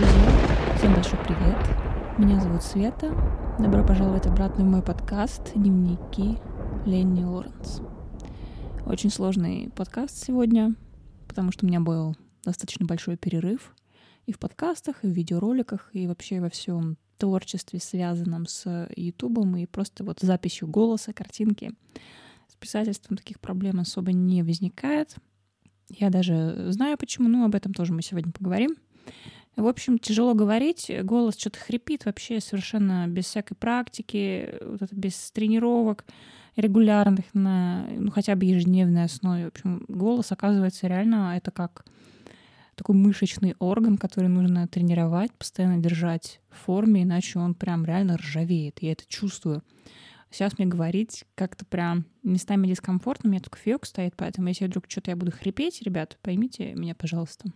друзья! 0.00 0.76
Всем 0.78 0.94
большой 0.94 1.18
привет! 1.24 1.58
Меня 2.16 2.40
зовут 2.40 2.62
Света. 2.62 3.14
Добро 3.58 3.86
пожаловать 3.86 4.24
обратно 4.24 4.64
в 4.64 4.66
мой 4.66 4.82
подкаст 4.82 5.52
«Дневники 5.54 6.38
Ленни 6.86 7.22
Лоренс». 7.22 7.82
Очень 8.86 9.10
сложный 9.10 9.70
подкаст 9.76 10.16
сегодня, 10.16 10.74
потому 11.28 11.52
что 11.52 11.66
у 11.66 11.68
меня 11.68 11.80
был 11.80 12.16
достаточно 12.42 12.86
большой 12.86 13.18
перерыв 13.18 13.74
и 14.24 14.32
в 14.32 14.38
подкастах, 14.38 15.04
и 15.04 15.06
в 15.06 15.10
видеороликах, 15.10 15.90
и 15.92 16.06
вообще 16.06 16.40
во 16.40 16.48
всем 16.48 16.96
творчестве, 17.18 17.78
связанном 17.78 18.46
с 18.46 18.88
Ютубом 18.96 19.54
и 19.56 19.66
просто 19.66 20.02
вот 20.02 20.20
записью 20.20 20.66
голоса, 20.66 21.12
картинки. 21.12 21.72
С 22.48 22.54
писательством 22.54 23.18
таких 23.18 23.38
проблем 23.38 23.80
особо 23.80 24.12
не 24.12 24.42
возникает. 24.42 25.16
Я 25.90 26.08
даже 26.08 26.72
знаю 26.72 26.96
почему, 26.96 27.28
но 27.28 27.44
об 27.44 27.54
этом 27.54 27.74
тоже 27.74 27.92
мы 27.92 28.00
сегодня 28.00 28.32
поговорим. 28.32 28.76
В 29.60 29.66
общем, 29.66 29.98
тяжело 29.98 30.32
говорить, 30.32 30.90
голос 31.02 31.36
что-то 31.38 31.58
хрипит 31.58 32.06
вообще 32.06 32.40
совершенно 32.40 33.06
без 33.06 33.26
всякой 33.26 33.56
практики, 33.56 34.54
вот 34.64 34.80
это 34.80 34.96
без 34.96 35.30
тренировок 35.32 36.06
регулярных 36.56 37.26
на, 37.34 37.86
ну, 37.90 38.10
хотя 38.10 38.36
бы 38.36 38.46
ежедневной 38.46 39.04
основе. 39.04 39.44
В 39.44 39.48
общем, 39.48 39.84
голос, 39.86 40.32
оказывается, 40.32 40.86
реально 40.86 41.34
это 41.36 41.50
как 41.50 41.84
такой 42.74 42.96
мышечный 42.96 43.54
орган, 43.58 43.98
который 43.98 44.30
нужно 44.30 44.66
тренировать, 44.66 45.32
постоянно 45.34 45.76
держать 45.76 46.40
в 46.48 46.56
форме, 46.56 47.02
иначе 47.02 47.38
он 47.38 47.54
прям 47.54 47.84
реально 47.84 48.16
ржавеет. 48.16 48.78
Я 48.80 48.92
это 48.92 49.04
чувствую. 49.06 49.62
Сейчас 50.30 50.56
мне 50.56 50.66
говорить 50.66 51.26
как-то 51.34 51.66
прям 51.66 52.06
местами 52.22 52.66
дискомфортно, 52.66 53.28
у 53.28 53.32
меня 53.32 53.42
только 53.42 53.58
фиок 53.58 53.84
стоит, 53.84 54.14
поэтому 54.16 54.48
если 54.48 54.64
вдруг 54.64 54.84
что-то 54.88 55.10
я 55.10 55.16
буду 55.16 55.32
хрипеть, 55.32 55.82
ребят, 55.82 56.18
поймите 56.22 56.72
меня, 56.72 56.94
пожалуйста. 56.94 57.52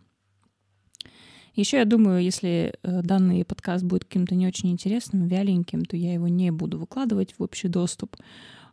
Еще 1.54 1.76
я 1.76 1.84
думаю, 1.84 2.22
если 2.22 2.74
э, 2.82 3.02
данный 3.02 3.44
подкаст 3.44 3.84
будет 3.84 4.04
каким-то 4.04 4.34
не 4.34 4.46
очень 4.46 4.70
интересным, 4.72 5.28
вяленьким, 5.28 5.84
то 5.84 5.96
я 5.96 6.12
его 6.14 6.26
не 6.26 6.50
буду 6.50 6.78
выкладывать 6.78 7.34
в 7.38 7.42
общий 7.42 7.68
доступ. 7.68 8.16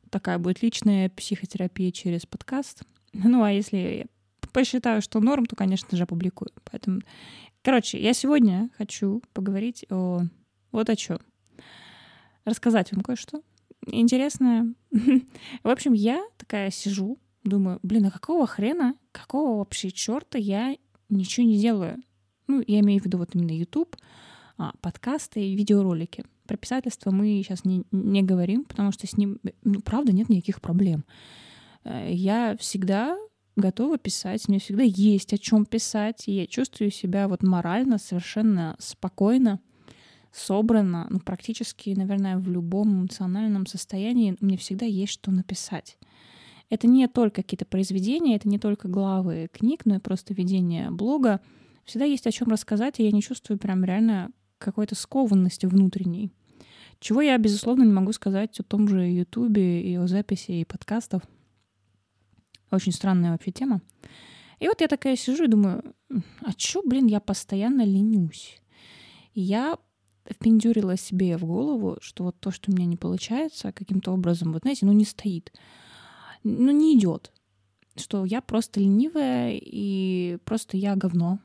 Такая 0.09 0.39
будет 0.39 0.63
личная 0.63 1.09
психотерапия 1.09 1.91
через 1.91 2.25
подкаст. 2.25 2.81
Ну, 3.13 3.43
а 3.43 3.51
если 3.51 3.77
я 3.77 4.05
посчитаю, 4.51 5.01
что 5.01 5.19
норм, 5.19 5.45
то, 5.45 5.55
конечно 5.55 5.95
же, 5.95 6.03
опубликую. 6.03 6.51
Поэтому, 6.71 7.01
короче, 7.61 8.01
я 8.01 8.13
сегодня 8.13 8.71
хочу 8.77 9.21
поговорить 9.33 9.85
о 9.89 10.23
вот 10.71 10.89
о 10.89 10.95
чем. 10.95 11.19
Рассказать 12.45 12.91
вам 12.91 13.01
кое-что 13.01 13.43
интересное. 13.85 14.73
В 15.63 15.69
общем, 15.69 15.93
я 15.93 16.23
такая 16.37 16.71
сижу, 16.71 17.19
думаю, 17.43 17.79
блин, 17.83 18.05
а 18.07 18.11
какого 18.11 18.47
хрена, 18.47 18.95
какого 19.11 19.59
вообще 19.59 19.91
черта 19.91 20.37
я 20.37 20.75
ничего 21.09 21.45
не 21.45 21.59
делаю? 21.59 22.01
Ну, 22.51 22.61
я 22.67 22.81
имею 22.81 23.01
в 23.01 23.05
виду 23.05 23.17
вот 23.17 23.33
именно 23.33 23.51
YouTube, 23.51 23.95
а, 24.57 24.73
подкасты 24.81 25.39
и 25.39 25.55
видеоролики. 25.55 26.25
Про 26.47 26.57
писательство 26.57 27.09
мы 27.09 27.41
сейчас 27.41 27.63
не, 27.63 27.83
не 27.93 28.23
говорим, 28.23 28.65
потому 28.65 28.91
что 28.91 29.07
с 29.07 29.15
ним, 29.15 29.39
ну, 29.63 29.79
правда, 29.79 30.11
нет 30.11 30.27
никаких 30.27 30.59
проблем. 30.59 31.05
Э, 31.85 32.11
я 32.11 32.57
всегда 32.59 33.17
готова 33.55 33.97
писать, 33.97 34.49
мне 34.49 34.59
всегда 34.59 34.83
есть 34.83 35.31
о 35.31 35.37
чем 35.37 35.65
писать, 35.65 36.27
и 36.27 36.33
я 36.33 36.45
чувствую 36.45 36.91
себя 36.91 37.29
вот 37.29 37.41
морально 37.41 37.97
совершенно 37.97 38.75
спокойно, 38.79 39.61
собрано, 40.33 41.07
ну, 41.09 41.21
практически, 41.21 41.91
наверное, 41.91 42.37
в 42.37 42.49
любом 42.49 42.99
эмоциональном 42.99 43.65
состоянии 43.65 44.35
мне 44.41 44.57
всегда 44.57 44.85
есть 44.85 45.13
что 45.13 45.31
написать. 45.31 45.97
Это 46.69 46.85
не 46.87 47.07
только 47.07 47.43
какие-то 47.43 47.65
произведения, 47.65 48.35
это 48.35 48.49
не 48.49 48.59
только 48.59 48.89
главы 48.89 49.49
книг, 49.53 49.85
но 49.85 49.95
и 49.95 49.99
просто 49.99 50.33
ведение 50.33 50.91
блога— 50.91 51.39
всегда 51.85 52.05
есть 52.05 52.27
о 52.27 52.31
чем 52.31 52.49
рассказать, 52.49 52.99
и 52.99 53.03
я 53.03 53.11
не 53.11 53.21
чувствую 53.21 53.57
прям 53.57 53.83
реально 53.83 54.31
какой-то 54.57 54.95
скованности 54.95 55.65
внутренней. 55.65 56.31
Чего 56.99 57.21
я, 57.21 57.37
безусловно, 57.37 57.83
не 57.83 57.91
могу 57.91 58.11
сказать 58.13 58.59
о 58.59 58.63
том 58.63 58.87
же 58.87 59.01
Ютубе 59.01 59.81
и 59.81 59.95
о 59.95 60.07
записи 60.07 60.51
и 60.51 60.65
подкастов. 60.65 61.23
Очень 62.69 62.91
странная 62.91 63.31
вообще 63.31 63.51
тема. 63.51 63.81
И 64.59 64.67
вот 64.67 64.81
я 64.81 64.87
такая 64.87 65.15
сижу 65.15 65.45
и 65.45 65.47
думаю, 65.47 65.95
а 66.41 66.53
чё, 66.53 66.83
блин, 66.85 67.07
я 67.07 67.19
постоянно 67.19 67.83
ленюсь? 67.83 68.61
Я 69.33 69.79
впендюрила 70.29 70.97
себе 70.97 71.37
в 71.37 71.45
голову, 71.45 71.97
что 72.01 72.25
вот 72.25 72.39
то, 72.39 72.51
что 72.51 72.71
у 72.71 72.75
меня 72.75 72.85
не 72.85 72.97
получается, 72.97 73.71
каким-то 73.71 74.11
образом, 74.11 74.53
вот 74.53 74.61
знаете, 74.61 74.85
ну 74.85 74.91
не 74.91 75.05
стоит, 75.05 75.51
ну 76.43 76.71
не 76.71 76.95
идет, 76.97 77.31
что 77.95 78.23
я 78.25 78.41
просто 78.41 78.79
ленивая 78.79 79.57
и 79.59 80.37
просто 80.45 80.77
я 80.77 80.95
говно, 80.95 81.39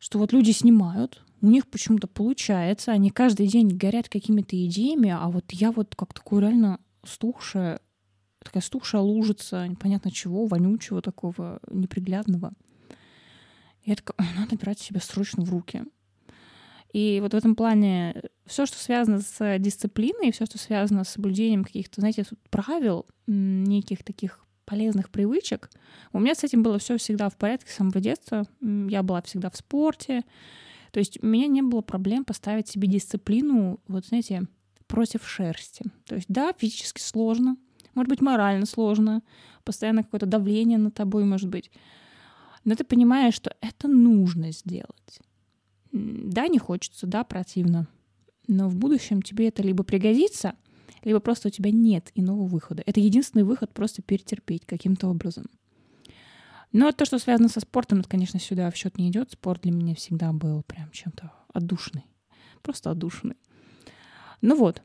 что 0.00 0.18
вот 0.18 0.32
люди 0.32 0.50
снимают, 0.50 1.22
у 1.42 1.46
них 1.46 1.68
почему-то 1.68 2.08
получается, 2.08 2.90
они 2.90 3.10
каждый 3.10 3.46
день 3.46 3.68
горят 3.68 4.08
какими-то 4.08 4.56
идеями, 4.66 5.10
а 5.10 5.28
вот 5.28 5.44
я 5.52 5.70
вот 5.70 5.94
как 5.94 6.12
такой 6.12 6.40
реально 6.40 6.80
стухшая, 7.04 7.80
такая 8.42 8.62
стухшая 8.62 9.02
лужица, 9.02 9.68
непонятно 9.68 10.10
чего, 10.10 10.46
вонючего 10.46 11.00
такого, 11.02 11.60
неприглядного. 11.70 12.52
И 13.82 13.90
я 13.90 13.96
такая, 13.96 14.26
надо 14.36 14.56
брать 14.56 14.80
себя 14.80 15.00
срочно 15.00 15.44
в 15.44 15.50
руки. 15.50 15.84
И 16.92 17.20
вот 17.22 17.32
в 17.32 17.36
этом 17.36 17.54
плане 17.54 18.22
все, 18.46 18.66
что 18.66 18.78
связано 18.78 19.20
с 19.20 19.58
дисциплиной, 19.58 20.32
все, 20.32 20.46
что 20.46 20.58
связано 20.58 21.04
с 21.04 21.10
соблюдением 21.10 21.62
каких-то, 21.62 22.00
знаете, 22.00 22.24
правил, 22.50 23.06
неких 23.26 24.02
таких 24.02 24.44
полезных 24.70 25.10
привычек. 25.10 25.68
У 26.12 26.20
меня 26.20 26.36
с 26.36 26.44
этим 26.44 26.62
было 26.62 26.78
все 26.78 26.96
всегда 26.96 27.28
в 27.28 27.36
порядке 27.36 27.72
с 27.72 27.74
самого 27.74 28.00
детства. 28.00 28.46
Я 28.60 29.02
была 29.02 29.20
всегда 29.22 29.50
в 29.50 29.56
спорте. 29.56 30.22
То 30.92 31.00
есть 31.00 31.20
у 31.22 31.26
меня 31.26 31.48
не 31.48 31.60
было 31.60 31.80
проблем 31.80 32.24
поставить 32.24 32.68
себе 32.68 32.86
дисциплину, 32.86 33.80
вот 33.88 34.06
знаете, 34.06 34.44
против 34.86 35.26
шерсти. 35.28 35.84
То 36.06 36.14
есть 36.14 36.28
да, 36.28 36.52
физически 36.56 37.00
сложно, 37.00 37.56
может 37.96 38.08
быть, 38.08 38.20
морально 38.20 38.64
сложно, 38.64 39.22
постоянно 39.64 40.04
какое-то 40.04 40.26
давление 40.26 40.78
на 40.78 40.92
тобой 40.92 41.24
может 41.24 41.48
быть. 41.48 41.72
Но 42.64 42.76
ты 42.76 42.84
понимаешь, 42.84 43.34
что 43.34 43.52
это 43.60 43.88
нужно 43.88 44.52
сделать. 44.52 45.20
Да, 45.90 46.46
не 46.46 46.58
хочется, 46.58 47.08
да, 47.08 47.24
противно. 47.24 47.88
Но 48.46 48.68
в 48.68 48.76
будущем 48.76 49.20
тебе 49.20 49.48
это 49.48 49.64
либо 49.64 49.82
пригодится— 49.82 50.54
либо 51.04 51.20
просто 51.20 51.48
у 51.48 51.50
тебя 51.50 51.70
нет 51.70 52.10
иного 52.14 52.46
выхода. 52.46 52.82
Это 52.86 53.00
единственный 53.00 53.42
выход 53.42 53.72
просто 53.72 54.02
перетерпеть 54.02 54.66
каким-то 54.66 55.08
образом. 55.08 55.46
Но 56.72 56.92
то, 56.92 57.04
что 57.04 57.18
связано 57.18 57.48
со 57.48 57.60
спортом, 57.60 58.00
это, 58.00 58.08
конечно, 58.08 58.38
сюда 58.38 58.70
в 58.70 58.76
счет 58.76 58.96
не 58.96 59.08
идет. 59.08 59.32
Спорт 59.32 59.62
для 59.62 59.72
меня 59.72 59.94
всегда 59.94 60.32
был 60.32 60.62
прям 60.62 60.90
чем-то 60.92 61.32
отдушный. 61.52 62.04
Просто 62.62 62.90
отдушный. 62.90 63.36
Ну 64.40 64.54
вот. 64.54 64.82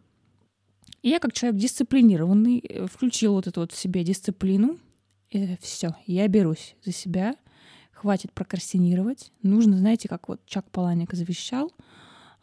Я 1.03 1.19
как 1.19 1.33
человек 1.33 1.61
дисциплинированный 1.61 2.59
э, 2.59 2.87
включил 2.87 3.33
вот 3.33 3.45
эту 3.45 3.61
вот 3.61 3.71
в 3.71 3.77
себе 3.77 4.03
дисциплину. 4.03 4.79
И 5.29 5.57
все, 5.61 5.95
я 6.07 6.27
берусь 6.27 6.75
за 6.83 6.91
себя. 6.91 7.35
Хватит 7.91 8.33
прокрастинировать. 8.33 9.31
Нужно, 9.43 9.77
знаете, 9.77 10.07
как 10.07 10.27
вот 10.27 10.41
Чак 10.45 10.69
Паланик 10.71 11.13
завещал, 11.13 11.71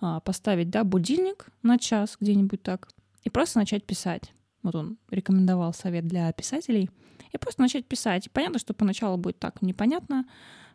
а, 0.00 0.21
поставить, 0.21 0.71
да, 0.71 0.84
будильник 0.84 1.47
на 1.62 1.78
час 1.78 2.16
где-нибудь 2.21 2.62
так— 2.62 2.88
и 3.22 3.31
просто 3.31 3.59
начать 3.59 3.84
писать. 3.84 4.33
Вот 4.62 4.75
он 4.75 4.99
рекомендовал 5.10 5.72
совет 5.75 6.06
для 6.06 6.33
писателей. 6.33 6.91
И 7.33 7.38
просто 7.38 7.62
начать 7.62 7.87
писать. 7.87 8.31
понятно, 8.31 8.59
что 8.59 8.75
поначалу 8.75 9.16
будет 9.16 9.38
так 9.38 9.62
непонятно, 9.62 10.27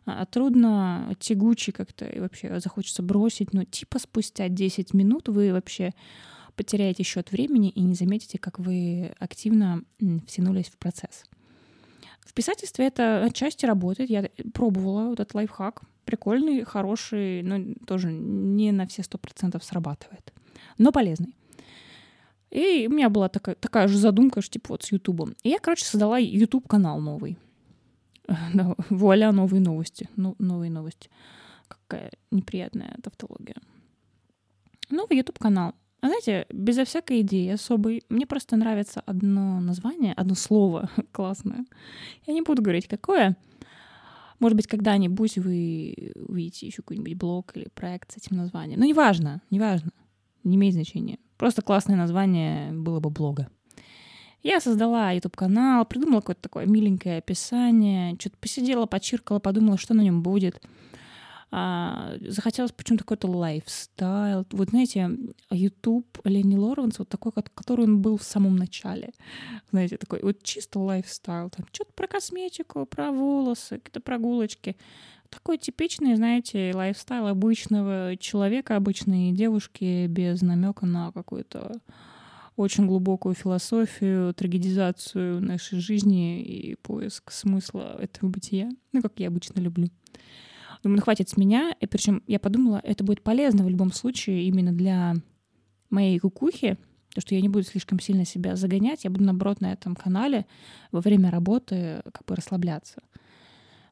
а, 0.06 0.26
трудно, 0.26 1.14
тягуче 1.20 1.72
как-то, 1.72 2.06
и 2.06 2.18
вообще 2.18 2.58
захочется 2.60 3.02
бросить. 3.02 3.52
Но 3.52 3.64
типа 3.64 3.98
спустя 3.98 4.48
10 4.48 4.92
минут 4.94 5.28
вы 5.28 5.52
вообще 5.52 5.92
потеряете 6.56 7.04
счет 7.04 7.30
времени 7.30 7.70
и 7.70 7.80
не 7.82 7.94
заметите, 7.94 8.38
как 8.38 8.58
вы 8.58 9.12
активно 9.18 9.82
втянулись 10.26 10.68
в 10.68 10.76
процесс. 10.76 11.24
В 12.26 12.34
писательстве 12.34 12.86
это 12.86 13.24
отчасти 13.24 13.64
работает. 13.64 14.10
Я 14.10 14.28
пробовала 14.52 15.10
вот 15.10 15.20
этот 15.20 15.34
лайфхак. 15.34 15.82
Прикольный, 16.04 16.64
хороший, 16.64 17.42
но 17.42 17.74
тоже 17.86 18.10
не 18.10 18.72
на 18.72 18.86
все 18.86 19.02
сто 19.02 19.18
процентов 19.18 19.62
срабатывает. 19.62 20.32
Но 20.78 20.90
полезный. 20.90 21.37
И 22.50 22.86
у 22.90 22.94
меня 22.94 23.10
была 23.10 23.28
такая, 23.28 23.54
такая 23.54 23.88
же 23.88 23.98
задумка, 23.98 24.40
что 24.40 24.52
типа 24.52 24.68
вот 24.70 24.82
с 24.82 24.92
Ютубом. 24.92 25.34
И 25.42 25.50
я, 25.50 25.58
короче, 25.58 25.84
создала 25.84 26.18
YouTube-канал 26.18 27.00
новый. 27.00 27.38
Да, 28.54 28.74
вуаля, 28.90 29.32
новые 29.32 29.60
новости. 29.60 30.08
Ну, 30.16 30.34
новые 30.38 30.70
новости. 30.70 31.08
Какая 31.66 32.10
неприятная 32.30 32.96
тавтология. 33.02 33.56
Новый 34.90 35.16
YouTube-канал. 35.16 35.74
А 36.00 36.06
знаете, 36.06 36.46
безо 36.50 36.84
всякой 36.84 37.22
идеи 37.22 37.48
особой, 37.48 38.04
мне 38.08 38.26
просто 38.26 38.56
нравится 38.56 39.02
одно 39.04 39.60
название, 39.60 40.12
одно 40.12 40.34
слово 40.34 40.90
классное. 41.12 41.64
Я 42.26 42.34
не 42.34 42.42
буду 42.42 42.62
говорить, 42.62 42.86
какое. 42.86 43.36
Может 44.38 44.56
быть, 44.56 44.68
когда-нибудь 44.68 45.38
вы 45.38 46.12
увидите 46.14 46.66
еще 46.66 46.82
какой-нибудь 46.82 47.14
блог 47.14 47.56
или 47.56 47.68
проект 47.74 48.12
с 48.12 48.18
этим 48.18 48.36
названием. 48.36 48.78
Но 48.78 48.86
неважно, 48.86 49.42
неважно. 49.50 49.90
Не 50.44 50.56
имеет 50.56 50.74
значения. 50.74 51.18
Просто 51.36 51.62
классное 51.62 51.96
название 51.96 52.72
было 52.72 53.00
бы 53.00 53.10
блога. 53.10 53.48
Я 54.42 54.60
создала 54.60 55.12
YouTube-канал, 55.12 55.84
придумала 55.84 56.20
какое-то 56.20 56.42
такое 56.42 56.66
миленькое 56.66 57.18
описание, 57.18 58.16
что-то 58.18 58.36
посидела, 58.38 58.86
почиркала, 58.86 59.40
подумала, 59.40 59.78
что 59.78 59.94
на 59.94 60.00
нем 60.00 60.22
будет. 60.22 60.62
А, 61.50 62.14
захотелось 62.20 62.72
почему-то 62.72 63.04
какой-то 63.04 63.28
лайфстайл. 63.28 64.46
Вот 64.50 64.68
знаете, 64.68 65.10
YouTube 65.50 66.18
Ленни 66.24 66.56
Лоренс, 66.56 66.98
вот 66.98 67.08
такой, 67.08 67.32
который 67.32 67.86
он 67.86 68.02
был 68.02 68.18
в 68.18 68.22
самом 68.22 68.56
начале. 68.56 69.12
Знаете, 69.70 69.96
такой 69.96 70.20
вот 70.22 70.42
чисто 70.42 70.78
лайфстайл. 70.78 71.48
Там 71.50 71.66
что-то 71.72 71.92
про 71.94 72.06
косметику, 72.06 72.84
про 72.84 73.10
волосы, 73.12 73.78
какие-то 73.78 74.00
прогулочки. 74.00 74.76
Такой 75.30 75.58
типичный, 75.58 76.16
знаете, 76.16 76.72
лайфстайл 76.74 77.26
обычного 77.26 78.16
человека, 78.18 78.76
обычной 78.76 79.32
девушки 79.32 80.06
без 80.06 80.42
намека 80.42 80.86
на 80.86 81.12
какую-то 81.12 81.80
очень 82.56 82.86
глубокую 82.86 83.34
философию, 83.34 84.34
трагедизацию 84.34 85.40
нашей 85.40 85.78
жизни 85.78 86.42
и 86.42 86.74
поиск 86.74 87.30
смысла 87.30 87.96
этого 88.00 88.30
бытия, 88.30 88.68
ну, 88.92 89.00
как 89.00 89.12
я 89.20 89.28
обычно 89.28 89.60
люблю. 89.60 89.88
Думаю, 90.82 90.98
ну 90.98 91.02
хватит 91.02 91.28
с 91.28 91.36
меня. 91.36 91.74
И 91.80 91.86
причем 91.86 92.22
я 92.26 92.38
подумала, 92.38 92.80
это 92.84 93.04
будет 93.04 93.22
полезно 93.22 93.64
в 93.64 93.68
любом 93.68 93.92
случае 93.92 94.44
именно 94.44 94.72
для 94.72 95.14
моей 95.90 96.18
кукухи, 96.18 96.76
то, 97.14 97.20
что 97.20 97.34
я 97.34 97.40
не 97.40 97.48
буду 97.48 97.64
слишком 97.64 97.98
сильно 98.00 98.24
себя 98.24 98.54
загонять, 98.54 99.04
я 99.04 99.10
буду, 99.10 99.24
наоборот, 99.24 99.60
на 99.60 99.72
этом 99.72 99.96
канале 99.96 100.46
во 100.92 101.00
время 101.00 101.30
работы 101.30 102.02
как 102.12 102.24
бы 102.26 102.36
расслабляться. 102.36 103.02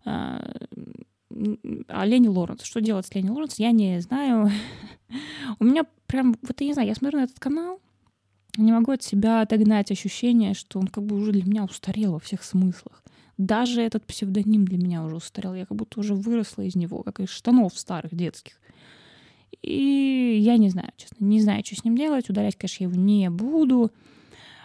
А, 0.05 0.45
а 1.89 2.07
Лени 2.07 2.29
Лоренс, 2.29 2.63
что 2.63 2.81
делать 2.81 3.07
с 3.07 3.15
Лени 3.15 3.31
Лоренс, 3.31 3.59
я 3.59 3.73
не 3.73 4.01
знаю. 4.01 4.51
У 5.59 5.65
меня 5.65 5.85
прям, 6.07 6.37
вот 6.43 6.61
я 6.61 6.67
не 6.67 6.73
знаю, 6.75 6.89
я 6.89 6.95
смотрю 6.95 7.21
на 7.21 7.25
этот 7.25 7.41
канал, 7.41 7.81
не 8.57 8.73
могу 8.73 8.93
от 8.93 9.03
себя 9.03 9.41
отогнать 9.41 9.91
ощущение, 9.91 10.55
что 10.55 10.79
он 10.79 10.87
как 10.87 11.05
бы 11.05 11.17
уже 11.17 11.33
для 11.33 11.45
меня 11.45 11.65
устарел 11.65 12.13
во 12.13 12.21
всех 12.21 12.43
смыслах. 12.43 13.03
Даже 13.39 13.83
этот 13.83 14.07
псевдоним 14.07 14.65
для 14.65 14.79
меня 14.79 15.05
уже 15.05 15.17
устарел. 15.17 15.55
Я 15.55 15.67
как 15.67 15.77
будто 15.77 16.01
уже 16.01 16.15
выросла 16.15 16.63
из 16.63 16.75
него, 16.75 17.03
как 17.03 17.21
из 17.21 17.29
штанов 17.29 17.79
старых 17.79 18.15
детских. 18.15 18.59
И 19.63 20.39
я 20.41 20.57
не 20.57 20.71
знаю, 20.71 20.91
честно, 20.97 21.25
не 21.25 21.41
знаю, 21.41 21.65
что 21.65 21.77
с 21.77 21.85
ним 21.85 21.97
делать. 21.97 22.31
Удалять, 22.31 22.57
конечно, 22.57 22.85
я 22.85 22.91
его 22.91 23.01
не 23.01 23.29
буду. 23.31 23.93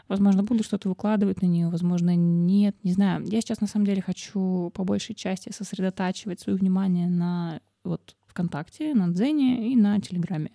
Возможно, 0.07 0.43
буду 0.43 0.63
что-то 0.63 0.89
выкладывать 0.89 1.41
на 1.41 1.45
нее, 1.45 1.69
возможно, 1.69 2.13
нет, 2.15 2.75
не 2.83 2.91
знаю. 2.91 3.23
Я 3.25 3.39
сейчас, 3.39 3.61
на 3.61 3.67
самом 3.67 3.85
деле, 3.85 4.01
хочу 4.01 4.69
по 4.73 4.83
большей 4.83 5.15
части 5.15 5.51
сосредотачивать 5.53 6.41
свое 6.41 6.57
внимание 6.57 7.07
на 7.07 7.61
вот 7.85 8.17
ВКонтакте, 8.27 8.93
на 8.93 9.07
Дзене 9.07 9.71
и 9.71 9.75
на 9.77 9.99
Телеграме. 10.01 10.51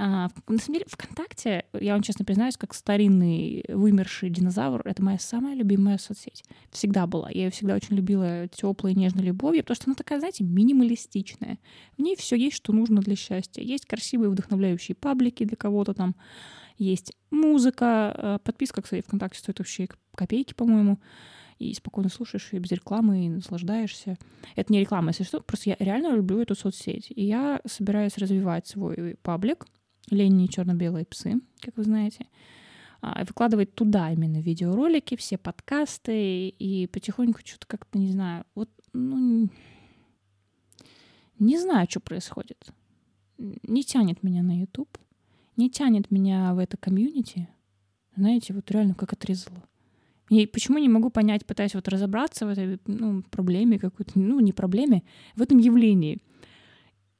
А, 0.00 0.28
на 0.46 0.58
самом 0.58 0.74
деле, 0.74 0.84
ВКонтакте, 0.88 1.64
я 1.72 1.94
вам 1.94 2.02
честно 2.02 2.24
признаюсь, 2.24 2.56
как 2.56 2.72
старинный 2.72 3.64
вымерший 3.68 4.30
динозавр, 4.30 4.80
это 4.84 5.02
моя 5.02 5.18
самая 5.18 5.56
любимая 5.56 5.98
соцсеть. 5.98 6.44
Всегда 6.70 7.08
была. 7.08 7.30
Я 7.30 7.46
ее 7.46 7.50
всегда 7.50 7.74
очень 7.74 7.96
любила 7.96 8.46
теплой, 8.46 8.94
нежной 8.94 9.24
любовью, 9.24 9.64
потому 9.64 9.74
что 9.74 9.86
она 9.86 9.94
такая, 9.96 10.20
знаете, 10.20 10.44
минималистичная. 10.44 11.58
В 11.96 12.00
ней 12.00 12.14
все 12.14 12.36
есть, 12.36 12.56
что 12.56 12.72
нужно 12.72 13.00
для 13.00 13.16
счастья. 13.16 13.60
Есть 13.60 13.86
красивые, 13.86 14.30
вдохновляющие 14.30 14.94
паблики 14.94 15.42
для 15.44 15.56
кого-то 15.56 15.94
там. 15.94 16.14
Есть 16.76 17.12
музыка. 17.32 18.14
А, 18.16 18.38
подписка, 18.38 18.82
кстати, 18.82 19.02
ВКонтакте 19.02 19.40
стоит 19.40 19.58
вообще 19.58 19.88
копейки, 20.14 20.54
по-моему 20.54 21.00
и 21.58 21.74
спокойно 21.74 22.08
слушаешь 22.08 22.52
ее 22.52 22.60
без 22.60 22.70
рекламы 22.70 23.26
и 23.26 23.28
наслаждаешься. 23.28 24.16
Это 24.54 24.72
не 24.72 24.78
реклама, 24.78 25.08
если 25.08 25.24
что, 25.24 25.40
просто 25.40 25.70
я 25.70 25.76
реально 25.80 26.14
люблю 26.14 26.40
эту 26.40 26.54
соцсеть. 26.54 27.10
И 27.10 27.24
я 27.24 27.60
собираюсь 27.66 28.16
развивать 28.16 28.68
свой 28.68 29.16
паблик, 29.22 29.66
Ленни 30.10 30.46
черно-белые 30.46 31.04
псы, 31.04 31.40
как 31.60 31.76
вы 31.76 31.84
знаете, 31.84 32.26
а, 33.00 33.24
выкладывать 33.24 33.74
туда 33.74 34.12
именно 34.12 34.40
видеоролики, 34.40 35.16
все 35.16 35.38
подкасты 35.38 36.48
и 36.48 36.86
потихоньку 36.88 37.40
что-то 37.44 37.66
как-то, 37.66 37.98
не 37.98 38.10
знаю, 38.10 38.44
вот, 38.54 38.70
ну, 38.92 39.48
не 41.38 41.58
знаю, 41.58 41.86
что 41.88 42.00
происходит. 42.00 42.72
Не 43.38 43.84
тянет 43.84 44.22
меня 44.24 44.42
на 44.42 44.58
YouTube, 44.58 44.98
не 45.56 45.70
тянет 45.70 46.10
меня 46.10 46.54
в 46.54 46.58
это 46.58 46.76
комьюнити. 46.76 47.48
Знаете, 48.16 48.52
вот 48.52 48.68
реально 48.70 48.94
как 48.94 49.12
отрезало. 49.12 49.62
И 50.28 50.46
почему 50.46 50.78
не 50.78 50.88
могу 50.88 51.10
понять, 51.10 51.46
пытаюсь 51.46 51.74
вот 51.74 51.88
разобраться 51.88 52.46
в 52.46 52.50
этой 52.50 52.80
ну, 52.86 53.22
проблеме 53.22 53.78
какой-то, 53.78 54.18
ну, 54.18 54.40
не 54.40 54.52
проблеме, 54.52 55.04
в 55.36 55.42
этом 55.42 55.58
явлении. 55.58 56.18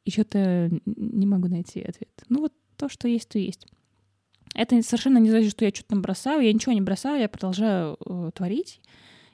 И 0.05 0.11
что-то 0.11 0.71
не 0.85 1.27
могу 1.27 1.49
найти 1.49 1.81
ответ. 1.81 2.25
Ну 2.29 2.41
вот 2.41 2.53
то, 2.79 2.89
что 2.89 3.09
есть, 3.09 3.29
то 3.29 3.39
есть. 3.39 3.67
Это 4.55 4.81
совершенно 4.83 5.19
не 5.19 5.31
значит, 5.31 5.51
что 5.51 5.65
я 5.65 5.71
что-то 5.71 5.91
там 5.91 6.03
бросаю. 6.03 6.41
Я 6.41 6.53
ничего 6.53 6.73
не 6.73 6.81
бросаю, 6.81 7.21
я 7.21 7.29
продолжаю 7.29 7.97
э, 8.05 8.31
творить. 8.35 8.81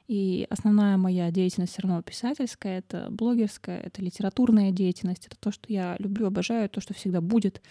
И 0.06 0.46
основная 0.50 0.96
моя 0.96 1.30
деятельность 1.30 1.72
все 1.72 1.82
равно 1.82 2.02
писательская, 2.02 2.78
это 2.78 3.06
блогерская, 3.10 3.80
это 3.80 4.02
литературная 4.02 4.70
деятельность, 4.70 5.26
это 5.26 5.36
то, 5.38 5.50
что 5.50 5.72
я 5.72 5.96
люблю, 5.98 6.26
обожаю, 6.26 6.68
то, 6.68 6.80
что 6.80 6.92
всегда 6.92 7.22
будет. 7.22 7.62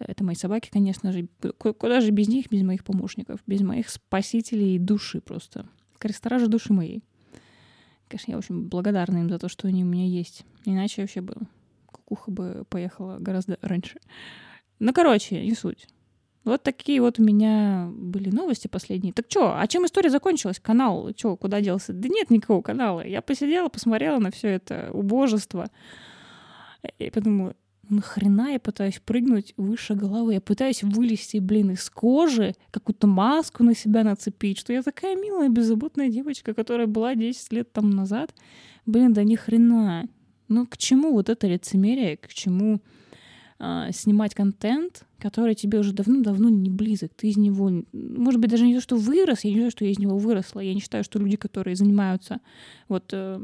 Это 0.00 0.24
мои 0.24 0.34
собаки, 0.34 0.68
конечно 0.72 1.12
же. 1.12 1.28
Куда 1.58 2.00
же 2.00 2.10
без 2.10 2.28
них, 2.28 2.48
без 2.50 2.62
моих 2.62 2.84
помощников, 2.84 3.40
без 3.46 3.60
моих 3.60 3.88
спасителей 3.88 4.78
души 4.78 5.20
просто. 5.20 5.68
Крестражи 5.98 6.48
души 6.48 6.72
моей. 6.72 7.02
Конечно, 8.08 8.32
я 8.32 8.38
очень 8.38 8.68
благодарна 8.68 9.18
им 9.18 9.28
за 9.28 9.38
то, 9.38 9.48
что 9.48 9.68
они 9.68 9.84
у 9.84 9.86
меня 9.86 10.06
есть. 10.06 10.44
Иначе 10.64 11.02
вообще 11.02 11.20
бы 11.20 11.34
кукуха 11.86 12.30
бы 12.30 12.64
поехала 12.68 13.18
гораздо 13.18 13.58
раньше. 13.60 13.98
Ну, 14.78 14.92
короче, 14.92 15.44
не 15.44 15.54
суть. 15.54 15.86
Вот 16.44 16.62
такие 16.62 17.00
вот 17.02 17.18
у 17.18 17.22
меня 17.22 17.90
были 17.92 18.30
новости 18.30 18.68
последние. 18.68 19.12
Так 19.12 19.26
что, 19.28 19.58
а 19.58 19.66
чем 19.66 19.84
история 19.84 20.08
закончилась? 20.08 20.58
Канал, 20.58 21.10
что, 21.16 21.36
куда 21.36 21.60
делся? 21.60 21.92
Да 21.92 22.08
нет 22.08 22.30
никакого 22.30 22.62
канала. 22.62 23.06
Я 23.06 23.20
посидела, 23.20 23.68
посмотрела 23.68 24.18
на 24.18 24.30
все 24.30 24.48
это 24.48 24.88
убожество. 24.92 25.68
И 26.98 27.10
подумала, 27.10 27.54
ну 27.88 27.96
нахрена 27.96 28.52
я 28.52 28.60
пытаюсь 28.60 29.00
прыгнуть 29.04 29.52
выше 29.56 29.94
головы? 29.94 30.34
Я 30.34 30.40
пытаюсь 30.40 30.82
вылезти, 30.82 31.38
блин, 31.38 31.72
из 31.72 31.90
кожи, 31.90 32.54
какую-то 32.70 33.06
маску 33.06 33.62
на 33.62 33.74
себя 33.74 34.04
нацепить, 34.04 34.58
что 34.58 34.72
я 34.72 34.82
такая 34.82 35.16
милая, 35.16 35.48
беззаботная 35.48 36.08
девочка, 36.08 36.54
которая 36.54 36.86
была 36.86 37.14
10 37.14 37.52
лет 37.52 37.72
там 37.72 37.90
назад. 37.90 38.34
Блин, 38.86 39.12
да 39.12 39.22
ни 39.22 39.36
хрена. 39.36 40.08
Ну 40.48 40.66
к 40.66 40.78
чему 40.78 41.12
вот 41.12 41.28
это 41.28 41.46
лицемерие, 41.46 42.16
к 42.16 42.28
чему 42.28 42.80
э, 43.58 43.90
снимать 43.92 44.34
контент, 44.34 45.04
который 45.18 45.54
тебе 45.54 45.78
уже 45.78 45.92
давно-давно 45.92 46.48
не 46.48 46.70
близок. 46.70 47.12
Ты 47.14 47.28
из 47.28 47.36
него, 47.36 47.84
может 47.92 48.40
быть, 48.40 48.50
даже 48.50 48.66
не 48.66 48.74
то, 48.74 48.80
что 48.80 48.96
вырос, 48.96 49.44
я 49.44 49.50
не 49.50 49.56
знаю, 49.56 49.70
что 49.70 49.84
я 49.84 49.90
из 49.90 49.98
него 49.98 50.16
выросла. 50.18 50.60
Я 50.60 50.74
не 50.74 50.80
считаю, 50.80 51.04
что 51.04 51.18
люди, 51.18 51.36
которые 51.36 51.76
занимаются 51.76 52.40
вот 52.88 53.10
э, 53.12 53.40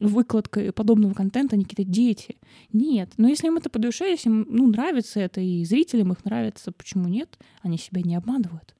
выкладкой 0.00 0.72
подобного 0.72 1.14
контента, 1.14 1.56
они 1.56 1.64
какие-то 1.64 1.90
дети. 1.90 2.36
Нет. 2.72 3.10
Но 3.16 3.28
если 3.28 3.48
им 3.48 3.56
это 3.56 3.70
по 3.70 3.78
душе, 3.78 4.10
если 4.10 4.28
им 4.28 4.46
ну, 4.48 4.68
нравится 4.68 5.20
это, 5.20 5.40
и 5.40 5.64
зрителям 5.64 6.12
их 6.12 6.24
нравится, 6.24 6.72
почему 6.72 7.08
нет? 7.08 7.38
Они 7.62 7.78
себя 7.78 8.02
не 8.02 8.14
обманывают. 8.14 8.74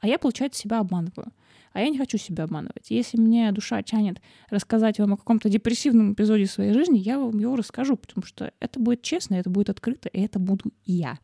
А 0.00 0.06
я, 0.06 0.18
получается, 0.18 0.60
себя 0.60 0.80
обманываю. 0.80 1.32
А 1.74 1.80
я 1.80 1.88
не 1.90 1.98
хочу 1.98 2.18
себя 2.18 2.44
обманывать. 2.44 2.88
Если 2.90 3.18
мне 3.18 3.50
душа 3.50 3.82
тянет 3.82 4.22
рассказать 4.48 5.00
вам 5.00 5.14
о 5.14 5.16
каком-то 5.16 5.48
депрессивном 5.48 6.12
эпизоде 6.12 6.46
своей 6.46 6.72
жизни, 6.72 6.98
я 6.98 7.18
вам 7.18 7.36
его 7.36 7.56
расскажу, 7.56 7.96
потому 7.96 8.24
что 8.24 8.52
это 8.60 8.78
будет 8.78 9.02
честно, 9.02 9.34
это 9.34 9.50
будет 9.50 9.70
открыто, 9.70 10.08
и 10.08 10.20
это 10.20 10.38
буду 10.38 10.72
я. 10.84 11.18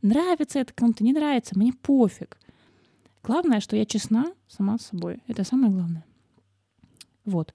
Нравится 0.00 0.60
это 0.60 0.72
кому-то, 0.72 1.02
не 1.02 1.12
нравится, 1.12 1.58
мне 1.58 1.72
пофиг. 1.72 2.38
Главное, 3.24 3.58
что 3.58 3.74
я 3.74 3.84
честна 3.84 4.32
сама 4.46 4.78
с 4.78 4.86
собой. 4.86 5.18
Это 5.26 5.42
самое 5.42 5.72
главное. 5.72 6.04
Вот. 7.24 7.52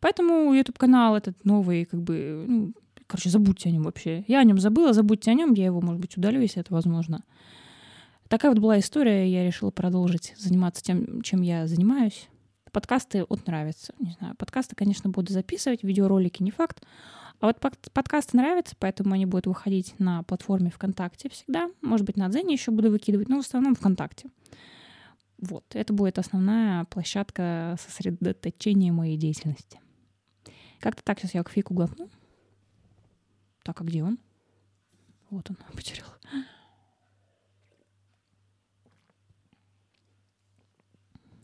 Поэтому 0.00 0.52
YouTube-канал 0.52 1.16
этот 1.16 1.44
новый, 1.44 1.84
как 1.84 2.02
бы, 2.02 2.44
ну, 2.48 2.72
короче, 3.06 3.30
забудьте 3.30 3.68
о 3.68 3.72
нем 3.72 3.84
вообще. 3.84 4.24
Я 4.26 4.40
о 4.40 4.44
нем 4.44 4.58
забыла, 4.58 4.92
забудьте 4.92 5.30
о 5.30 5.34
нем, 5.34 5.54
я 5.54 5.66
его, 5.66 5.80
может 5.80 6.00
быть, 6.00 6.16
удалю, 6.16 6.40
если 6.40 6.60
это 6.60 6.74
возможно. 6.74 7.22
Такая 8.28 8.50
вот 8.50 8.60
была 8.60 8.78
история, 8.78 9.26
я 9.26 9.44
решила 9.44 9.70
продолжить 9.70 10.34
заниматься 10.36 10.82
тем, 10.82 11.22
чем 11.22 11.40
я 11.40 11.66
занимаюсь. 11.66 12.28
Подкасты 12.72 13.24
вот 13.26 13.46
нравятся, 13.46 13.94
не 13.98 14.10
знаю, 14.12 14.36
подкасты, 14.36 14.76
конечно, 14.76 15.08
буду 15.08 15.32
записывать, 15.32 15.82
видеоролики 15.82 16.42
не 16.42 16.50
факт, 16.50 16.82
а 17.40 17.46
вот 17.46 17.58
подкасты 17.60 18.36
нравятся, 18.36 18.74
поэтому 18.78 19.14
они 19.14 19.24
будут 19.24 19.46
выходить 19.46 19.94
на 19.98 20.22
платформе 20.24 20.70
ВКонтакте 20.70 21.30
всегда. 21.30 21.70
Может 21.80 22.04
быть, 22.04 22.16
на 22.16 22.28
Дзене 22.28 22.52
еще 22.52 22.72
буду 22.72 22.90
выкидывать, 22.90 23.28
но 23.28 23.36
в 23.36 23.46
основном 23.46 23.74
ВКонтакте. 23.76 24.28
Вот, 25.38 25.64
это 25.74 25.92
будет 25.92 26.18
основная 26.18 26.84
площадка 26.86 27.76
сосредоточения 27.80 28.92
моей 28.92 29.16
деятельности. 29.16 29.80
Как-то 30.80 31.02
так 31.04 31.20
сейчас 31.20 31.34
я 31.34 31.44
кофейку 31.44 31.74
глотну. 31.74 32.10
Так, 33.62 33.80
а 33.80 33.84
где 33.84 34.02
он? 34.02 34.18
Вот 35.30 35.48
он, 35.48 35.56
потерял. 35.76 36.08